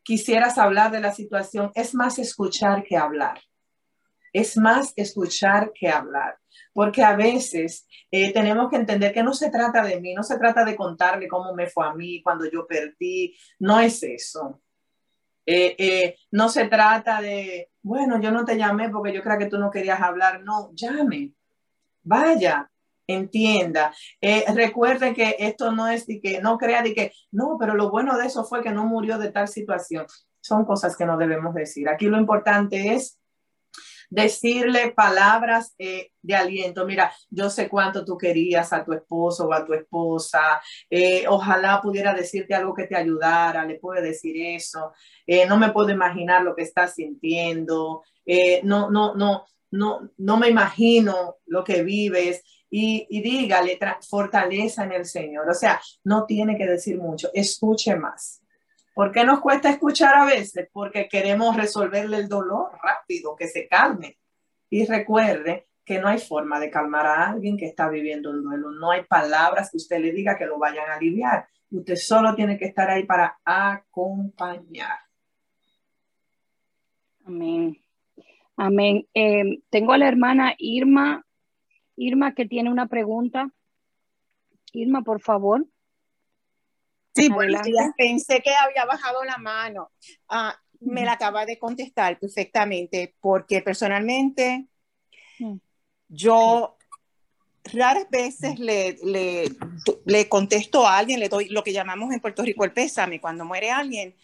[0.03, 3.39] quisieras hablar de la situación, es más escuchar que hablar.
[4.33, 6.37] Es más escuchar que hablar,
[6.73, 10.37] porque a veces eh, tenemos que entender que no se trata de mí, no se
[10.37, 14.61] trata de contarle cómo me fue a mí cuando yo perdí, no es eso.
[15.45, 19.57] Eh, no se trata de, bueno, yo no te llamé porque yo creo que tú
[19.57, 21.31] no querías hablar, no, llame,
[22.07, 22.69] vaya,
[23.07, 23.93] entienda.
[24.21, 27.89] Eh, recuerden que esto no es de que no crea de que no, pero lo
[27.89, 30.05] bueno de eso fue que no murió de tal situación.
[30.41, 31.89] Son cosas que no debemos decir.
[31.89, 33.17] Aquí lo importante es
[34.09, 36.85] decirle palabras eh, de aliento.
[36.85, 40.61] Mira, yo sé cuánto tú querías a tu esposo o a tu esposa.
[40.89, 43.65] Eh, ojalá pudiera decirte algo que te ayudara.
[43.65, 44.93] Le puede decir eso.
[45.47, 48.03] no me puedo imaginar lo que estás sintiendo.
[48.63, 54.93] no, no, no, no, no me imagino lo que vives y, y dígale fortaleza en
[54.93, 55.49] el Señor.
[55.49, 58.41] O sea, no tiene que decir mucho, escuche más.
[58.93, 60.69] ¿Por qué nos cuesta escuchar a veces?
[60.73, 64.17] Porque queremos resolverle el dolor rápido, que se calme.
[64.71, 68.71] Y recuerde que no hay forma de calmar a alguien que está viviendo un duelo.
[68.71, 71.47] No hay palabras que usted le diga que lo vayan a aliviar.
[71.69, 74.97] Usted solo tiene que estar ahí para acompañar.
[77.23, 77.77] Amén.
[78.57, 79.07] Amén.
[79.13, 81.23] Eh, tengo a la hermana Irma
[81.97, 83.49] Irma, que tiene una pregunta.
[84.71, 85.65] Irma, por favor.
[87.15, 87.91] Sí, buenos días.
[87.97, 89.91] Pensé que había bajado la mano.
[90.29, 94.67] Ah, me la acaba de contestar perfectamente, porque personalmente
[96.07, 96.77] yo
[97.63, 99.51] raras veces le, le,
[100.05, 103.43] le, contesto a alguien, le doy lo que llamamos en Puerto Rico el pésame cuando
[103.43, 104.15] muere alguien,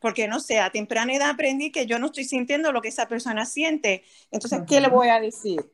[0.00, 3.06] porque no sé, a temprana edad aprendí que yo no estoy sintiendo lo que esa
[3.08, 4.04] persona siente.
[4.30, 5.72] Entonces, ¿qué le voy a decir?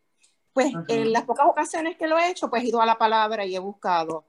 [0.53, 3.45] Pues en las pocas ocasiones que lo he hecho, pues he ido a la palabra
[3.45, 4.25] y he buscado.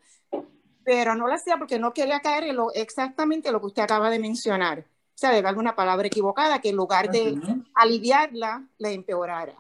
[0.84, 4.10] Pero no lo hacía porque no quería caer en lo, exactamente lo que usted acaba
[4.10, 4.80] de mencionar.
[4.80, 7.39] O sea, de alguna palabra equivocada que en lugar de
[7.76, 9.56] aliviarla, la empeorara.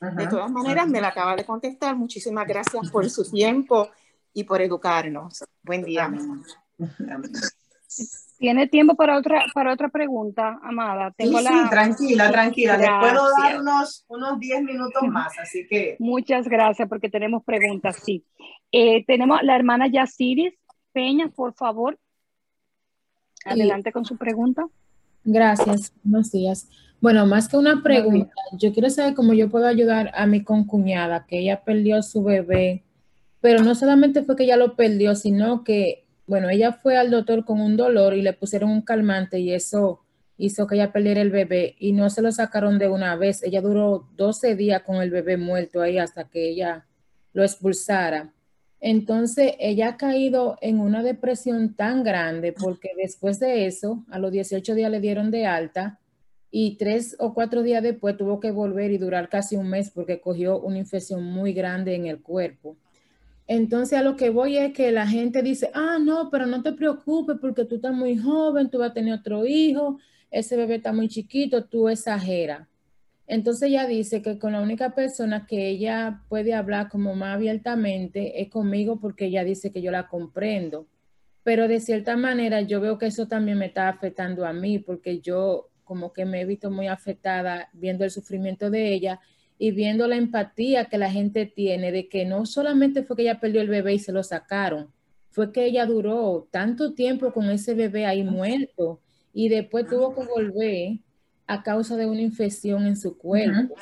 [0.00, 1.96] De todas maneras, me la acaba de contestar.
[1.96, 3.88] Muchísimas gracias por su tiempo
[4.34, 5.42] y por educarnos.
[5.62, 6.12] Buen día.
[8.38, 11.10] ¿Tiene tiempo para otra, para otra pregunta, Amada?
[11.16, 12.76] Tengo sí, sí, tranquila, tranquila.
[12.76, 15.96] Le puedo dar unos, unos 10 minutos más, así que...
[15.98, 18.24] Muchas gracias, porque tenemos preguntas, sí.
[18.72, 20.54] Eh, tenemos la hermana Yaciris
[20.92, 21.98] Peña, por favor.
[23.44, 24.66] Adelante con su pregunta.
[25.24, 26.68] Gracias, buenos días.
[27.00, 31.26] Bueno, más que una pregunta, yo quiero saber cómo yo puedo ayudar a mi concuñada,
[31.26, 32.84] que ella perdió su bebé,
[33.40, 37.44] pero no solamente fue que ella lo perdió, sino que bueno, ella fue al doctor
[37.44, 40.00] con un dolor y le pusieron un calmante y eso
[40.38, 43.42] hizo que ella perdiera el bebé y no se lo sacaron de una vez.
[43.42, 46.86] Ella duró 12 días con el bebé muerto ahí hasta que ella
[47.32, 48.32] lo expulsara.
[48.80, 54.32] Entonces, ella ha caído en una depresión tan grande porque después de eso, a los
[54.32, 55.98] 18 días le dieron de alta
[56.50, 60.20] y tres o cuatro días después tuvo que volver y durar casi un mes porque
[60.20, 62.76] cogió una infección muy grande en el cuerpo.
[63.46, 66.72] Entonces a lo que voy es que la gente dice, ah, no, pero no te
[66.72, 69.98] preocupes porque tú estás muy joven, tú vas a tener otro hijo,
[70.30, 72.66] ese bebé está muy chiquito, tú exageras.
[73.28, 78.40] Entonces ella dice que con la única persona que ella puede hablar como más abiertamente
[78.40, 80.86] es conmigo porque ella dice que yo la comprendo.
[81.42, 85.20] Pero de cierta manera yo veo que eso también me está afectando a mí porque
[85.20, 89.20] yo como que me he visto muy afectada viendo el sufrimiento de ella
[89.58, 93.40] y viendo la empatía que la gente tiene de que no solamente fue que ella
[93.40, 94.92] perdió el bebé y se lo sacaron,
[95.30, 99.00] fue que ella duró tanto tiempo con ese bebé ahí muerto
[99.32, 100.98] y después tuvo que volver
[101.46, 103.74] a causa de una infección en su cuerpo.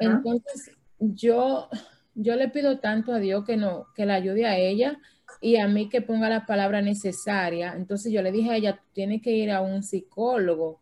[0.00, 1.68] Entonces, yo,
[2.14, 4.98] yo le pido tanto a Dios que no, que la ayude a ella
[5.40, 7.74] y a mí que ponga la palabra necesaria.
[7.76, 10.81] Entonces yo le dije a ella, tiene que ir a un psicólogo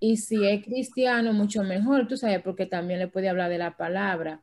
[0.00, 3.76] y si es cristiano, mucho mejor, tú sabes, porque también le puede hablar de la
[3.76, 4.42] palabra.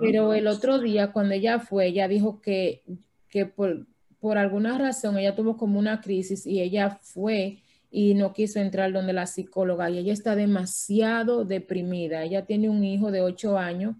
[0.00, 2.82] Pero el otro día, cuando ella fue, ella dijo que,
[3.28, 3.86] que por,
[4.18, 7.58] por alguna razón ella tuvo como una crisis y ella fue
[7.90, 12.24] y no quiso entrar donde la psicóloga y ella está demasiado deprimida.
[12.24, 13.94] Ella tiene un hijo de ocho años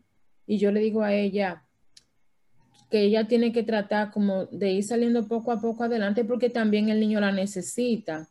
[0.46, 1.64] y yo le digo a ella
[2.90, 6.88] que ella tiene que tratar como de ir saliendo poco a poco adelante porque también
[6.88, 8.30] el niño la necesita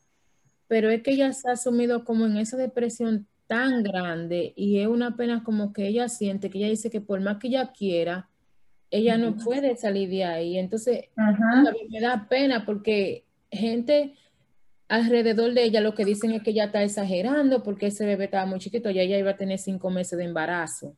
[0.68, 4.88] pero es que ella se ha sumido como en esa depresión tan grande y es
[4.88, 8.30] una pena como que ella siente, que ella dice que por más que ella quiera,
[8.91, 10.57] ella no puede salir de ahí.
[10.57, 11.05] Entonces,
[11.89, 14.15] me da pena porque gente
[14.89, 18.45] alrededor de ella lo que dicen es que ella está exagerando porque ese bebé estaba
[18.45, 20.95] muy chiquito y ella iba a tener cinco meses de embarazo.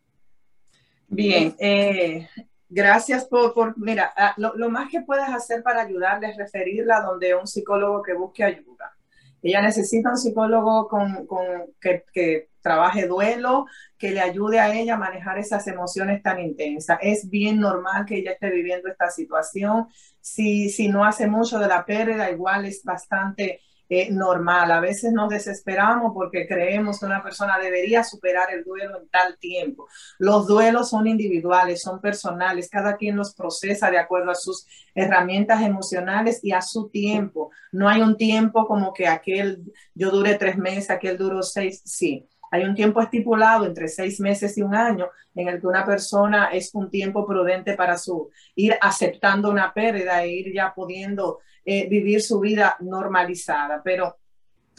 [1.07, 2.27] Bien, eh,
[2.67, 6.97] gracias por, por mira, ah, lo, lo, más que puedes hacer para ayudarle es referirla
[6.97, 8.95] a donde un psicólogo que busque ayuda
[9.41, 11.45] Ella necesita un psicólogo con, con
[11.79, 13.65] que, que, trabaje duelo,
[13.97, 16.99] que le ayude a ella a manejar esas emociones tan intensas.
[17.01, 19.87] Es bien normal que ella esté viviendo esta situación.
[20.19, 23.61] Si, si no hace mucho de la pérdida, igual es bastante
[23.91, 24.71] eh, normal.
[24.71, 29.37] A veces nos desesperamos porque creemos que una persona debería superar el duelo en tal
[29.39, 29.87] tiempo.
[30.19, 35.63] Los duelos son individuales, son personales, cada quien los procesa de acuerdo a sus herramientas
[35.63, 37.49] emocionales y a su tiempo.
[37.71, 39.63] No hay un tiempo como que aquel,
[39.95, 42.27] yo duré tres meses, aquel duró seis, sí.
[42.51, 46.49] Hay un tiempo estipulado entre seis meses y un año en el que una persona
[46.51, 51.39] es un tiempo prudente para su ir aceptando una pérdida e ir ya pudiendo
[51.71, 54.17] eh, vivir su vida normalizada, pero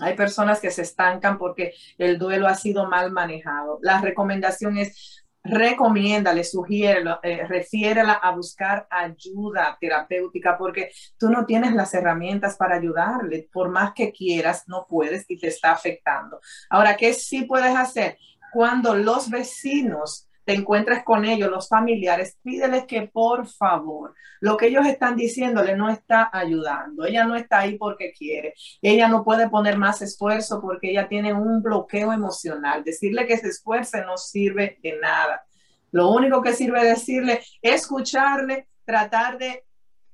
[0.00, 3.78] hay personas que se estancan porque el duelo ha sido mal manejado.
[3.80, 11.74] La recomendación es recomiéndale, sugiérelo, eh, refiérela a buscar ayuda terapéutica porque tú no tienes
[11.74, 13.48] las herramientas para ayudarle.
[13.52, 16.40] Por más que quieras, no puedes y te está afectando.
[16.70, 18.18] Ahora, ¿qué sí puedes hacer?
[18.52, 24.66] Cuando los vecinos te encuentres con ellos, los familiares, pídeles que por favor, lo que
[24.66, 27.04] ellos están diciéndole no está ayudando.
[27.04, 28.54] Ella no está ahí porque quiere.
[28.80, 32.82] Ella no puede poner más esfuerzo porque ella tiene un bloqueo emocional.
[32.82, 35.44] Decirle que se esfuerce no sirve de nada.
[35.92, 39.64] Lo único que sirve decirle, escucharle, tratar de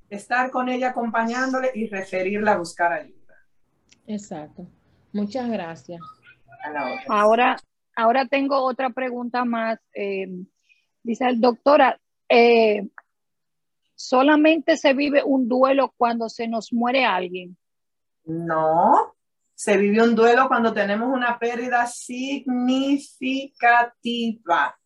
[0.09, 3.35] estar con ella acompañándole y referirla a buscar ayuda.
[4.07, 4.67] Exacto.
[5.13, 6.01] Muchas gracias.
[7.09, 7.57] Ahora,
[7.97, 9.81] ahora tengo otra pregunta más.
[9.95, 10.29] Eh,
[11.03, 12.87] dice el doctora, eh,
[13.95, 17.57] ¿solamente se vive un duelo cuando se nos muere alguien?
[18.25, 19.17] No,
[19.55, 24.79] se vive un duelo cuando tenemos una pérdida significativa.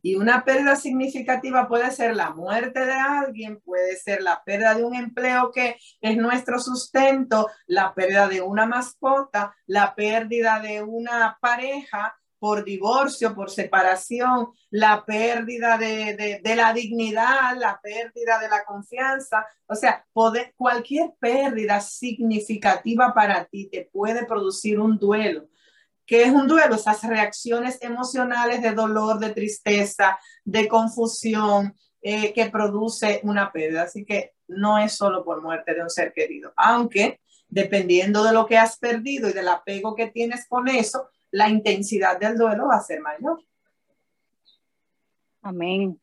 [0.00, 4.84] Y una pérdida significativa puede ser la muerte de alguien, puede ser la pérdida de
[4.84, 11.38] un empleo que es nuestro sustento, la pérdida de una mascota, la pérdida de una
[11.40, 19.46] pareja, por divorcio, por separación, la pérdida de, la dignidad, la pérdida de la confianza.
[19.66, 25.48] O sea, cualquier pérdida significativa para ti te puede producir un duelo.
[26.04, 26.74] ¿Qué es un duelo?
[26.74, 33.84] Esas reacciones emocionales de dolor, de tristeza, de confusión eh, que produce una pérdida.
[33.84, 38.44] Así que no es solo por muerte de un ser querido, aunque dependiendo de lo
[38.44, 42.76] que has perdido y del apego que tienes con eso, la intensidad del duelo va
[42.76, 43.42] a ser mayor.
[45.42, 46.00] Amén.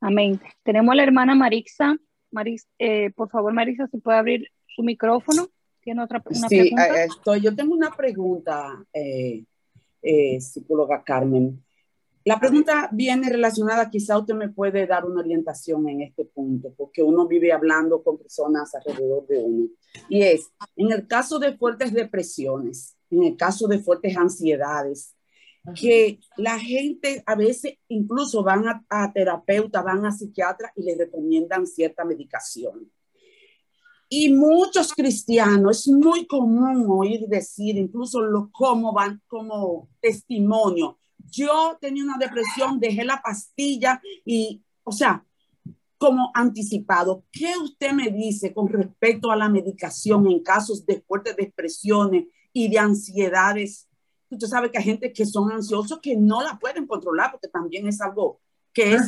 [0.00, 0.40] Amén.
[0.62, 1.96] Tenemos a la hermana Marixa.
[2.30, 5.48] Marix, eh, por favor, Marixa, si puede abrir su micrófono.
[5.80, 6.86] ¿Tiene otra una sí, pregunta?
[6.86, 9.44] Eh, estoy, yo tengo una pregunta, eh,
[10.38, 11.60] psicóloga Carmen.
[12.24, 17.02] La pregunta viene relacionada, quizá usted me puede dar una orientación en este punto, porque
[17.02, 19.68] uno vive hablando con personas alrededor de uno.
[20.08, 25.14] Y es, en el caso de fuertes depresiones, en el caso de fuertes ansiedades,
[25.74, 30.96] que la gente a veces incluso van a, a terapeuta, van a psiquiatra y les
[30.96, 32.90] recomiendan cierta medicación.
[34.08, 40.98] Y muchos cristianos, es muy común oír decir, incluso lo, como van como testimonio,
[41.30, 45.24] yo tenía una depresión, dejé la pastilla y, o sea,
[45.96, 51.36] como anticipado, ¿qué usted me dice con respecto a la medicación en casos de fuertes
[51.36, 53.88] depresiones y de ansiedades.
[54.30, 57.86] Usted sabe que hay gente que son ansiosos que no la pueden controlar porque también
[57.88, 58.40] es algo
[58.72, 59.02] que es,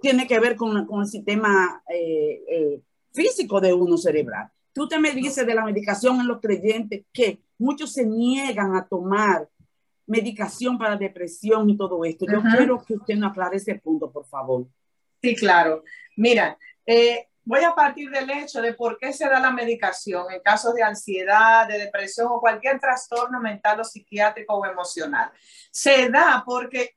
[0.00, 2.80] tiene que ver con, con el sistema eh, eh,
[3.12, 4.50] físico de uno cerebral.
[4.72, 8.86] Tú te me dices de la medicación en los creyentes que muchos se niegan a
[8.86, 9.48] tomar
[10.06, 12.26] medicación para depresión y todo esto.
[12.30, 14.66] Yo quiero que usted nos aclare ese punto, por favor.
[15.22, 15.84] Sí, claro.
[16.16, 20.40] Mira, eh, voy a partir del hecho de por qué se da la medicación en
[20.40, 25.32] casos de ansiedad, de depresión o cualquier trastorno mental o psiquiátrico o emocional.
[25.70, 26.96] Se da porque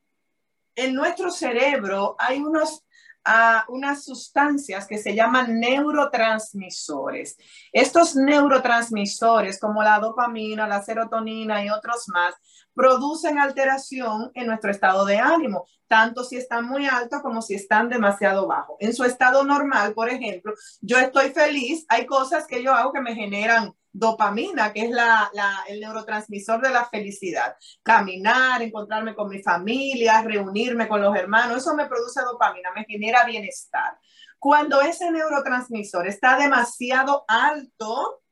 [0.75, 2.83] en nuestro cerebro hay unos
[3.25, 7.37] a unas sustancias que se llaman neurotransmisores.
[7.71, 12.35] Estos neurotransmisores, como la dopamina, la serotonina y otros más,
[12.73, 17.89] producen alteración en nuestro estado de ánimo, tanto si están muy altos como si están
[17.89, 18.75] demasiado bajos.
[18.79, 23.01] En su estado normal, por ejemplo, yo estoy feliz, hay cosas que yo hago que
[23.01, 25.31] me generan dopamina, que es la,
[25.67, 27.55] el neurotransmisor de la felicidad.
[27.83, 33.23] Caminar, encontrarme con mi familia, reunirme con los hermanos, eso me produce dopamina, me genera
[33.23, 33.97] bienestar.
[34.39, 38.23] Cuando ese neurotransmisor está demasiado alto,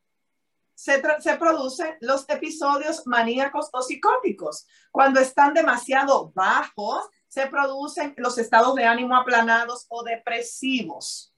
[0.74, 4.66] se, se, producen los episodios maníacos o psicóticos.
[4.92, 11.31] Cuando están demasiado bajos, se producen los estados de ánimo aplanados o depresivos.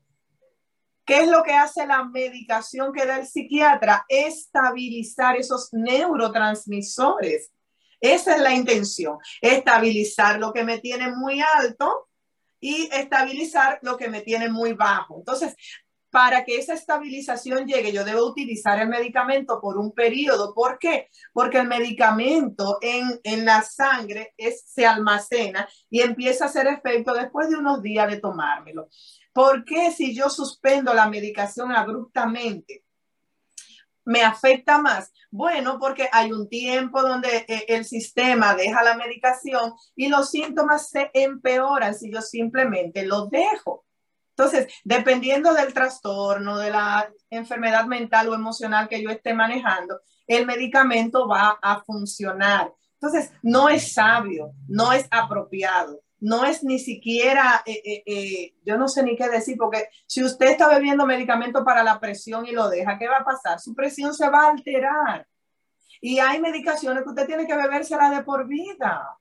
[1.06, 4.06] ¿Qué es lo que hace la medicación que da el psiquiatra?
[4.08, 7.52] Estabilizar esos neurotransmisores.
[8.00, 12.10] Esa es la intención, estabilizar lo que me tiene muy alto
[12.60, 15.18] y estabilizar lo que me tiene muy bajo.
[15.18, 15.56] Entonces,
[16.10, 20.54] para que esa estabilización llegue, yo debo utilizar el medicamento por un periodo.
[20.54, 21.10] ¿Por qué?
[21.34, 24.36] Porque el medicamento en, en la sangre
[24.66, 28.90] se almacena y empieza a hacer efecto después de unos días de tomármelo.
[29.34, 32.84] ¿Por qué si yo suspendo la medicación abruptamente?
[34.06, 35.12] me afecta más?
[35.32, 40.90] Bueno, porque hay un tiempo donde eh, el sistema deja la medicación y los síntomas
[40.90, 43.86] se empeoran si yo simplemente lo dejo.
[44.36, 50.46] Entonces, dependiendo del trastorno, de la enfermedad mental o emocional que yo esté manejando, el
[50.46, 52.74] medicamento va a funcionar.
[52.94, 58.78] Entonces, no es sabio, no es apropiado no es ni siquiera, eh, eh, eh, yo
[58.78, 62.54] no sé ni qué decir, porque si usted está bebiendo medicamento para la presión y
[62.54, 63.60] lo deja, ¿qué va a pasar?
[63.60, 65.28] Su presión se va a alterar.
[66.00, 69.20] Y hay medicaciones que usted tiene que bebérsela de por vida.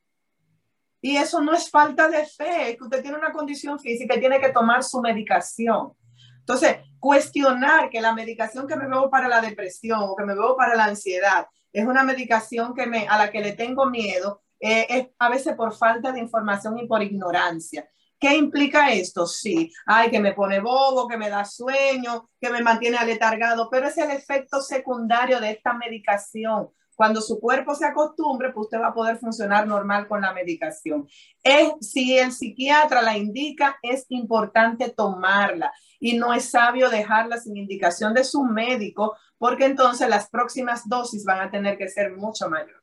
[1.01, 4.21] Y eso no es falta de fe, es que usted tiene una condición física y
[4.21, 5.95] tiene que tomar su medicación.
[6.39, 10.57] Entonces, cuestionar que la medicación que me bebo para la depresión o que me bebo
[10.57, 14.87] para la ansiedad es una medicación que me, a la que le tengo miedo, eh,
[14.89, 17.89] es a veces por falta de información y por ignorancia.
[18.19, 19.27] ¿Qué implica esto?
[19.27, 23.89] Sí, ay, que me pone bobo, que me da sueño, que me mantiene aletargado, pero
[23.89, 26.69] es el efecto secundario de esta medicación.
[26.95, 31.09] Cuando su cuerpo se acostumbre, pues usted va a poder funcionar normal con la medicación.
[31.43, 37.57] Es, si el psiquiatra la indica, es importante tomarla y no es sabio dejarla sin
[37.57, 42.49] indicación de su médico, porque entonces las próximas dosis van a tener que ser mucho
[42.49, 42.82] mayores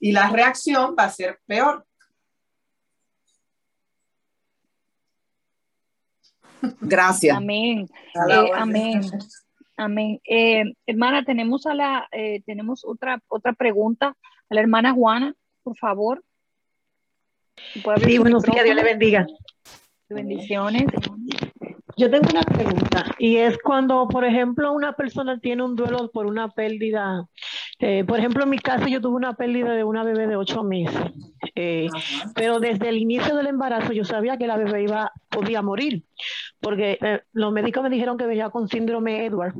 [0.00, 1.86] y la reacción va a ser peor.
[6.80, 7.36] Gracias.
[7.36, 7.88] Amén.
[8.28, 9.02] Eh, amén.
[9.76, 10.20] Amén.
[10.24, 14.08] Eh, hermana, tenemos a la, eh, tenemos otra, otra pregunta
[14.50, 16.22] a la hermana Juana, por favor.
[18.02, 19.26] Sí, buenos días, Dios le bendiga.
[20.08, 20.84] Bendiciones.
[21.96, 26.26] Yo tengo una pregunta y es cuando, por ejemplo, una persona tiene un duelo por
[26.26, 27.26] una pérdida.
[27.80, 30.62] Eh, por ejemplo, en mi caso yo tuve una pérdida de una bebé de ocho
[30.62, 31.00] meses,
[31.54, 31.88] eh,
[32.34, 36.04] pero desde el inicio del embarazo yo sabía que la bebé iba podía morir,
[36.60, 39.54] porque eh, los médicos me dijeron que venía con síndrome Edward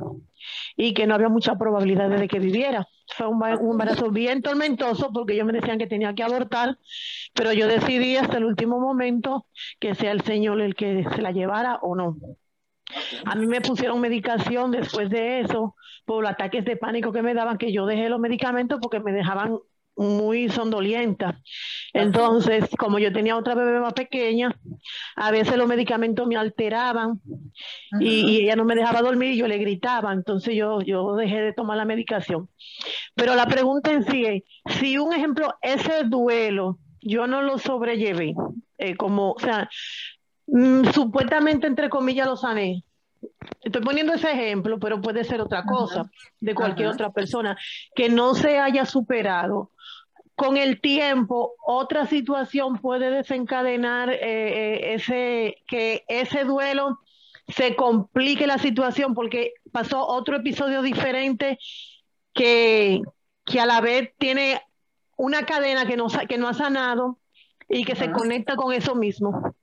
[0.77, 2.87] y que no había mucha probabilidad de que viviera.
[3.15, 6.77] Fue un, un embarazo bien tormentoso porque ellos me decían que tenía que abortar,
[7.33, 9.47] pero yo decidí hasta el último momento
[9.79, 12.17] que sea el Señor el que se la llevara o no.
[13.25, 15.75] A mí me pusieron medicación después de eso
[16.05, 19.11] por los ataques de pánico que me daban, que yo dejé los medicamentos porque me
[19.11, 19.57] dejaban
[19.95, 21.39] muy sondolienta.
[21.93, 24.57] Entonces, como yo tenía otra bebé más pequeña,
[25.15, 27.21] a veces los medicamentos me alteraban
[27.99, 30.13] y, ella no me dejaba dormir y yo le gritaba.
[30.13, 32.49] Entonces yo, yo dejé de tomar la medicación.
[33.15, 34.43] Pero la pregunta en sí es,
[34.79, 38.33] si un ejemplo, ese duelo, yo no lo sobrellevé,
[38.77, 39.69] eh, como, o sea,
[40.51, 42.83] mm, supuestamente entre comillas lo sané,
[43.61, 47.57] Estoy poniendo ese ejemplo, pero puede ser otra cosa de cualquier otra persona
[47.95, 49.71] que no se haya superado.
[50.35, 56.99] Con el tiempo, otra situación puede desencadenar eh, eh, ese que ese duelo
[57.47, 61.59] se complique la situación porque pasó otro episodio diferente
[62.33, 63.01] que,
[63.45, 64.61] que a la vez tiene
[65.17, 67.19] una cadena que no, que no ha sanado
[67.69, 69.53] y que se conecta con eso mismo.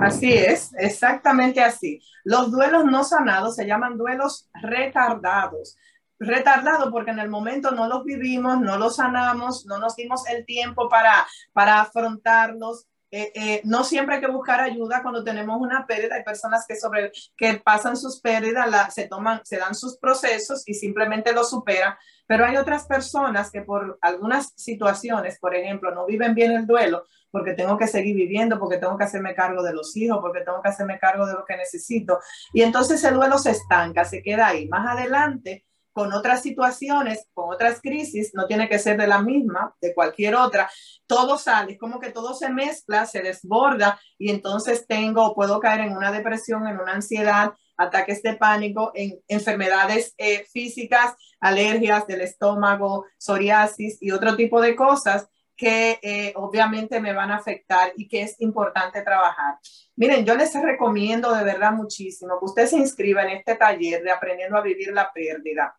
[0.00, 2.00] Así es, exactamente así.
[2.24, 5.76] Los duelos no sanados se llaman duelos retardados.
[6.18, 10.46] Retardado porque en el momento no los vivimos, no los sanamos, no nos dimos el
[10.46, 12.86] tiempo para, para afrontarlos.
[13.10, 16.14] Eh, eh, no siempre hay que buscar ayuda cuando tenemos una pérdida.
[16.14, 20.74] Hay personas que, sobre, que pasan sus pérdidas, se, toman, se dan sus procesos y
[20.74, 21.94] simplemente lo superan.
[22.26, 27.04] Pero hay otras personas que por algunas situaciones, por ejemplo, no viven bien el duelo,
[27.30, 30.62] porque tengo que seguir viviendo, porque tengo que hacerme cargo de los hijos, porque tengo
[30.62, 32.18] que hacerme cargo de lo que necesito.
[32.52, 34.68] Y entonces el duelo se estanca, se queda ahí.
[34.68, 39.74] Más adelante, con otras situaciones, con otras crisis, no tiene que ser de la misma,
[39.80, 40.70] de cualquier otra,
[41.06, 45.82] todo sale, es como que todo se mezcla, se desborda y entonces tengo, puedo caer
[45.82, 47.52] en una depresión, en una ansiedad,
[47.82, 54.74] ataques de pánico, en enfermedades eh, físicas, alergias del estómago, psoriasis y otro tipo de
[54.76, 59.56] cosas que eh, obviamente me van a afectar y que es importante trabajar.
[59.96, 64.10] Miren, yo les recomiendo de verdad muchísimo que usted se inscriba en este taller de
[64.10, 65.76] aprendiendo a vivir la pérdida.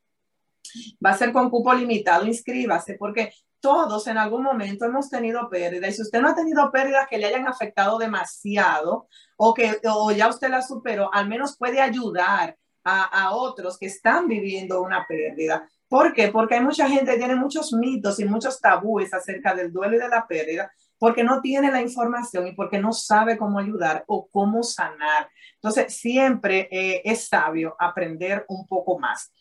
[1.05, 3.33] Va a ser con cupo limitado, inscríbase porque
[3.63, 7.17] todos en algún momento hemos tenido pérdida y si usted no ha tenido pérdidas que
[7.17, 9.07] le hayan afectado demasiado
[9.37, 13.85] o que o ya usted la superó, al menos puede ayudar a, a otros que
[13.85, 15.65] están viviendo una pérdida.
[15.87, 16.27] ¿Por qué?
[16.27, 19.99] Porque hay mucha gente que tiene muchos mitos y muchos tabúes acerca del duelo y
[19.99, 24.27] de la pérdida, porque no tiene la información y porque no sabe cómo ayudar o
[24.29, 25.29] cómo sanar.
[25.55, 29.31] Entonces, siempre eh, es sabio aprender un poco más.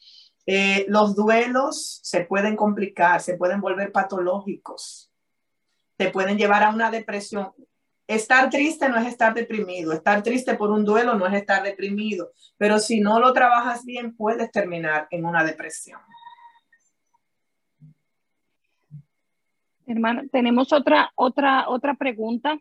[0.46, 5.12] Eh, los duelos se pueden complicar, se pueden volver patológicos,
[5.96, 7.52] te pueden llevar a una depresión.
[8.08, 12.32] Estar triste no es estar deprimido, estar triste por un duelo no es estar deprimido,
[12.58, 16.00] pero si no lo trabajas bien puedes terminar en una depresión.
[19.86, 22.58] Hermana, tenemos otra, otra, otra pregunta.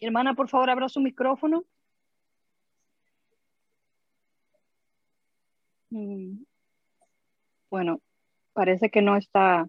[0.00, 1.64] Hermana, por favor, abra su micrófono.
[5.90, 6.45] Mm.
[7.70, 8.00] Bueno,
[8.52, 9.68] parece que no está,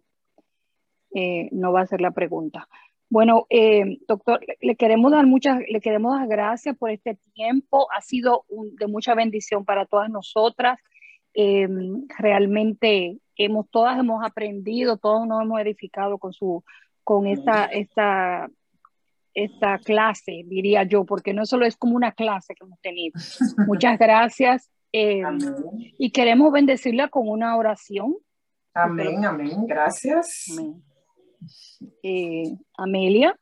[1.13, 2.67] eh, no va a ser la pregunta.
[3.09, 7.87] Bueno, eh, doctor, le queremos dar muchas, le queremos dar gracias por este tiempo.
[7.95, 10.77] Ha sido de mucha bendición para todas nosotras.
[11.33, 11.67] Eh,
[12.17, 16.63] realmente hemos, todas hemos aprendido, todos nos hemos edificado con su,
[17.03, 18.49] con esta, esta,
[19.33, 23.13] esta clase, diría yo, porque no solo es como una clase que hemos tenido.
[23.67, 24.69] Muchas gracias.
[24.93, 25.21] Eh,
[25.97, 28.15] y queremos bendecirla con una oración.
[28.73, 29.65] Amén, amén.
[29.67, 30.45] Gracias.
[30.51, 30.83] Amén.
[32.03, 33.37] Eh, Amelia.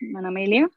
[0.00, 0.70] Hermana Amelia.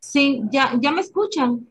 [0.00, 1.68] Sí, ya, ya me escuchan.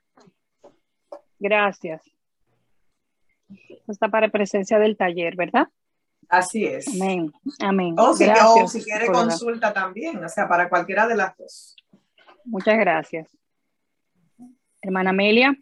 [1.40, 2.02] Gracias.
[3.88, 5.68] Está para presencia del taller, ¿verdad?
[6.28, 6.88] Así es.
[6.88, 7.32] Amén.
[7.60, 7.94] Amén.
[8.00, 11.76] O si, Gracias o si quiere consulta también, o sea, para cualquiera de las dos.
[12.46, 13.38] Muchas gracias.
[14.82, 15.56] Hermana Amelia.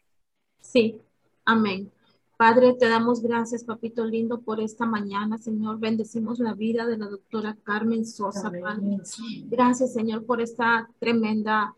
[0.61, 1.01] Sí,
[1.45, 1.91] amén.
[2.45, 5.79] Padre, te damos gracias, papito lindo, por esta mañana, Señor.
[5.79, 8.97] Bendecimos la vida de la doctora Carmen Sosa, Padre.
[9.45, 11.73] Gracias, Señor, por esta tremenda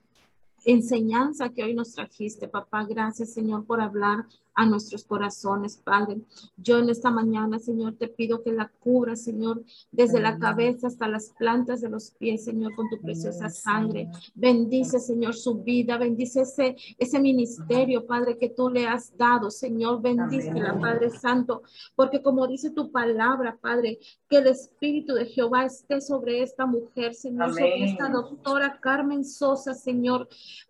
[0.63, 2.83] enseñanza que hoy nos trajiste, papá.
[2.83, 4.25] Gracias, Señor, por hablar
[4.55, 6.21] a nuestros corazones, Padre.
[6.57, 11.07] Yo en esta mañana, Señor, te pido que la cubra, Señor, desde la cabeza hasta
[11.07, 14.09] las plantas de los pies, Señor, con tu preciosa sangre.
[14.33, 20.01] Bendice, Señor, su vida, bendice ese, ese ministerio, Padre, que tú le has dado, Señor,
[20.01, 20.79] bendícela.
[20.79, 21.63] Padre Santo,
[21.95, 23.99] porque como dice tu palabra, Padre,
[24.29, 29.73] que el Espíritu de Jehová esté sobre esta mujer, Señor, sobre esta doctora Carmen Sosa,
[29.73, 30.27] Señor,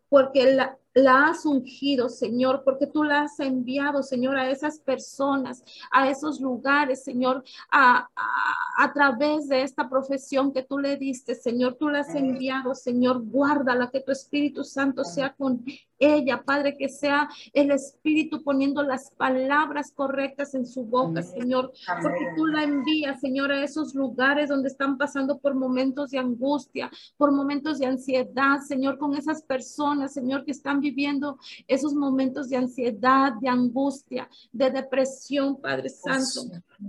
[0.09, 5.61] porque la, la has ungido, Señor, porque tú la has enviado, Señor, a esas personas,
[5.91, 11.35] a esos lugares, Señor, a, a, a través de esta profesión que tú le diste,
[11.35, 15.65] Señor, tú la has enviado, Señor, guárdala, que tu Espíritu Santo sea con
[15.99, 21.71] ella, Padre, que sea el Espíritu poniendo las palabras correctas en su boca, Señor,
[22.01, 26.91] porque tú la envías, Señor, a esos lugares donde están pasando por momentos de angustia,
[27.17, 32.57] por momentos de ansiedad, Señor, con esas personas, Señor, que están viviendo esos momentos de
[32.57, 36.39] ansiedad, de angustia, de depresión, Padre Santo.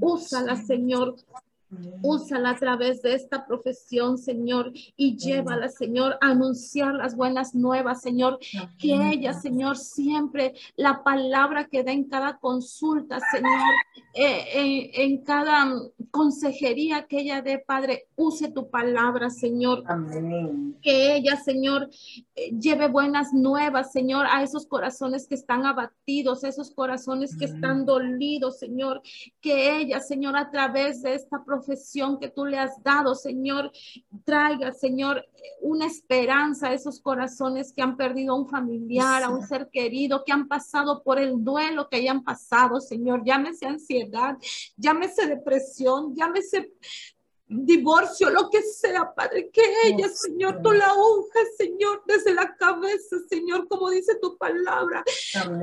[0.01, 1.16] Úsala, Señor,
[2.00, 8.02] Úsala a través de esta profesión, Señor, y llévala, Señor, a anunciar las buenas nuevas,
[8.02, 8.38] Señor.
[8.78, 13.72] Que ella, Señor, siempre la palabra que da en cada consulta, Señor,
[14.14, 19.82] eh, en, en cada mm, consejería que ella dé, Padre, use tu palabra, Señor.
[19.88, 20.76] Amén.
[20.80, 21.90] Que ella, Señor,
[22.36, 27.84] eh, lleve buenas nuevas, Señor, a esos corazones que están abatidos, esos corazones que están
[27.84, 29.02] dolidos, Señor.
[29.40, 31.65] Que ella, Señor, a través de esta profesión
[32.20, 33.72] que tú le has dado, Señor,
[34.24, 35.24] traiga, Señor,
[35.60, 40.22] una esperanza a esos corazones que han perdido a un familiar, a un ser querido,
[40.24, 43.22] que han pasado por el duelo que hayan pasado, Señor.
[43.24, 44.36] Llámese ansiedad,
[44.76, 46.72] llámese depresión, llámese
[47.49, 53.16] divorcio, lo que sea, Padre, que ella, Señor, tú la unjas, Señor, desde la cabeza,
[53.28, 55.05] Señor, como dice tu palabra,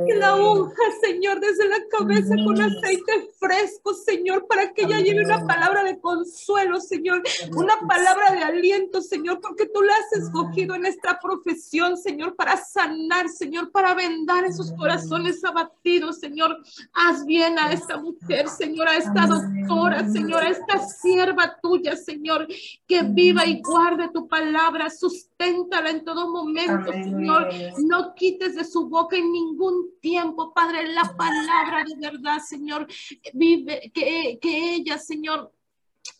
[0.07, 5.25] que la unjas, Señor, desde la cabeza con aceite fresco, Señor, para que ella lleve
[5.25, 7.21] una palabra de consuelo, Señor,
[7.53, 12.55] una palabra de aliento, Señor, porque tú la has escogido en esta profesión, Señor, para
[12.63, 16.57] sanar, Señor, para vendar esos corazones abatidos, Señor.
[16.93, 21.95] Haz bien a esta mujer, Señor, a esta doctora, Señor, a esta sierva tuya Aleluya,
[21.95, 22.47] Señor.
[22.87, 24.89] Que viva y guarde tu palabra.
[24.89, 27.03] Susténtala en todo momento, Amén.
[27.03, 27.49] Señor.
[27.79, 32.87] No quites de su boca en ningún tiempo, Padre, la palabra de verdad, Señor.
[33.33, 35.51] Vive, que, que ella, Señor,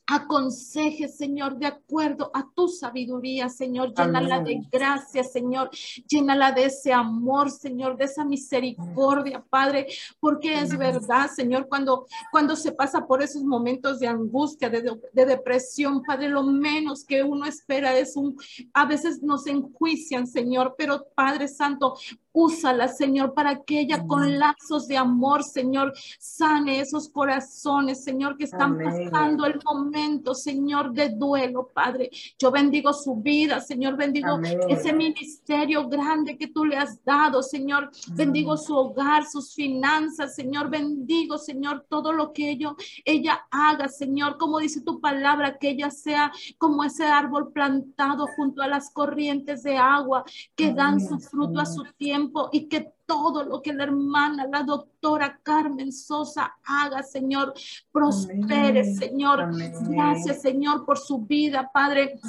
[0.06, 3.94] aconseje, Señor, de acuerdo a tu sabiduría, Señor.
[3.94, 4.68] Llénala de Amén.
[4.72, 5.70] gracia, Señor.
[6.08, 9.88] Llénala de ese amor, Señor, de esa misericordia, Padre,
[10.20, 15.02] porque es verdad, Señor, cuando, cuando se pasa por esos momentos de angustia, de, de-
[15.14, 18.36] de depresión, Padre, lo menos que uno espera es un,
[18.74, 21.96] a veces nos enjuician, Señor, pero Padre Santo,
[22.36, 28.46] úsala, Señor, para que ella con lazos de amor, Señor, sane esos corazones, Señor, que
[28.46, 29.10] están Amén.
[29.12, 29.93] pasando el momento,
[30.34, 32.10] Señor, de duelo, Padre.
[32.40, 34.60] Yo bendigo su vida, Señor, bendigo Amén.
[34.70, 37.92] ese ministerio grande que tú le has dado, Señor.
[38.14, 40.70] Bendigo su hogar, sus finanzas, Señor.
[40.70, 42.76] Bendigo, Señor, todo lo que ello,
[43.06, 44.38] ella haga, Señor.
[44.38, 49.64] Como dice tu palabra, que ella sea como ese árbol plantado junto a las corrientes
[49.64, 50.24] de agua
[50.56, 54.64] que dan su fruto a su tiempo y que todo lo que la hermana, la
[54.64, 57.54] doctora Carmen Sosa haga, Señor,
[57.92, 58.96] prospere, Amén.
[58.96, 59.42] Señor.
[59.42, 59.74] Amén.
[59.90, 62.20] Gracias, Señor, por su vida, Padre.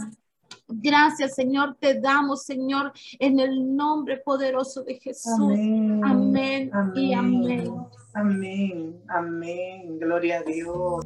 [0.66, 5.34] Gracias, Señor, te damos, Señor, en el nombre poderoso de Jesús.
[5.38, 6.00] Amén.
[6.04, 7.74] Amén y amén.
[8.14, 9.02] Amén.
[9.08, 9.98] Amén.
[9.98, 11.04] Gloria a Dios.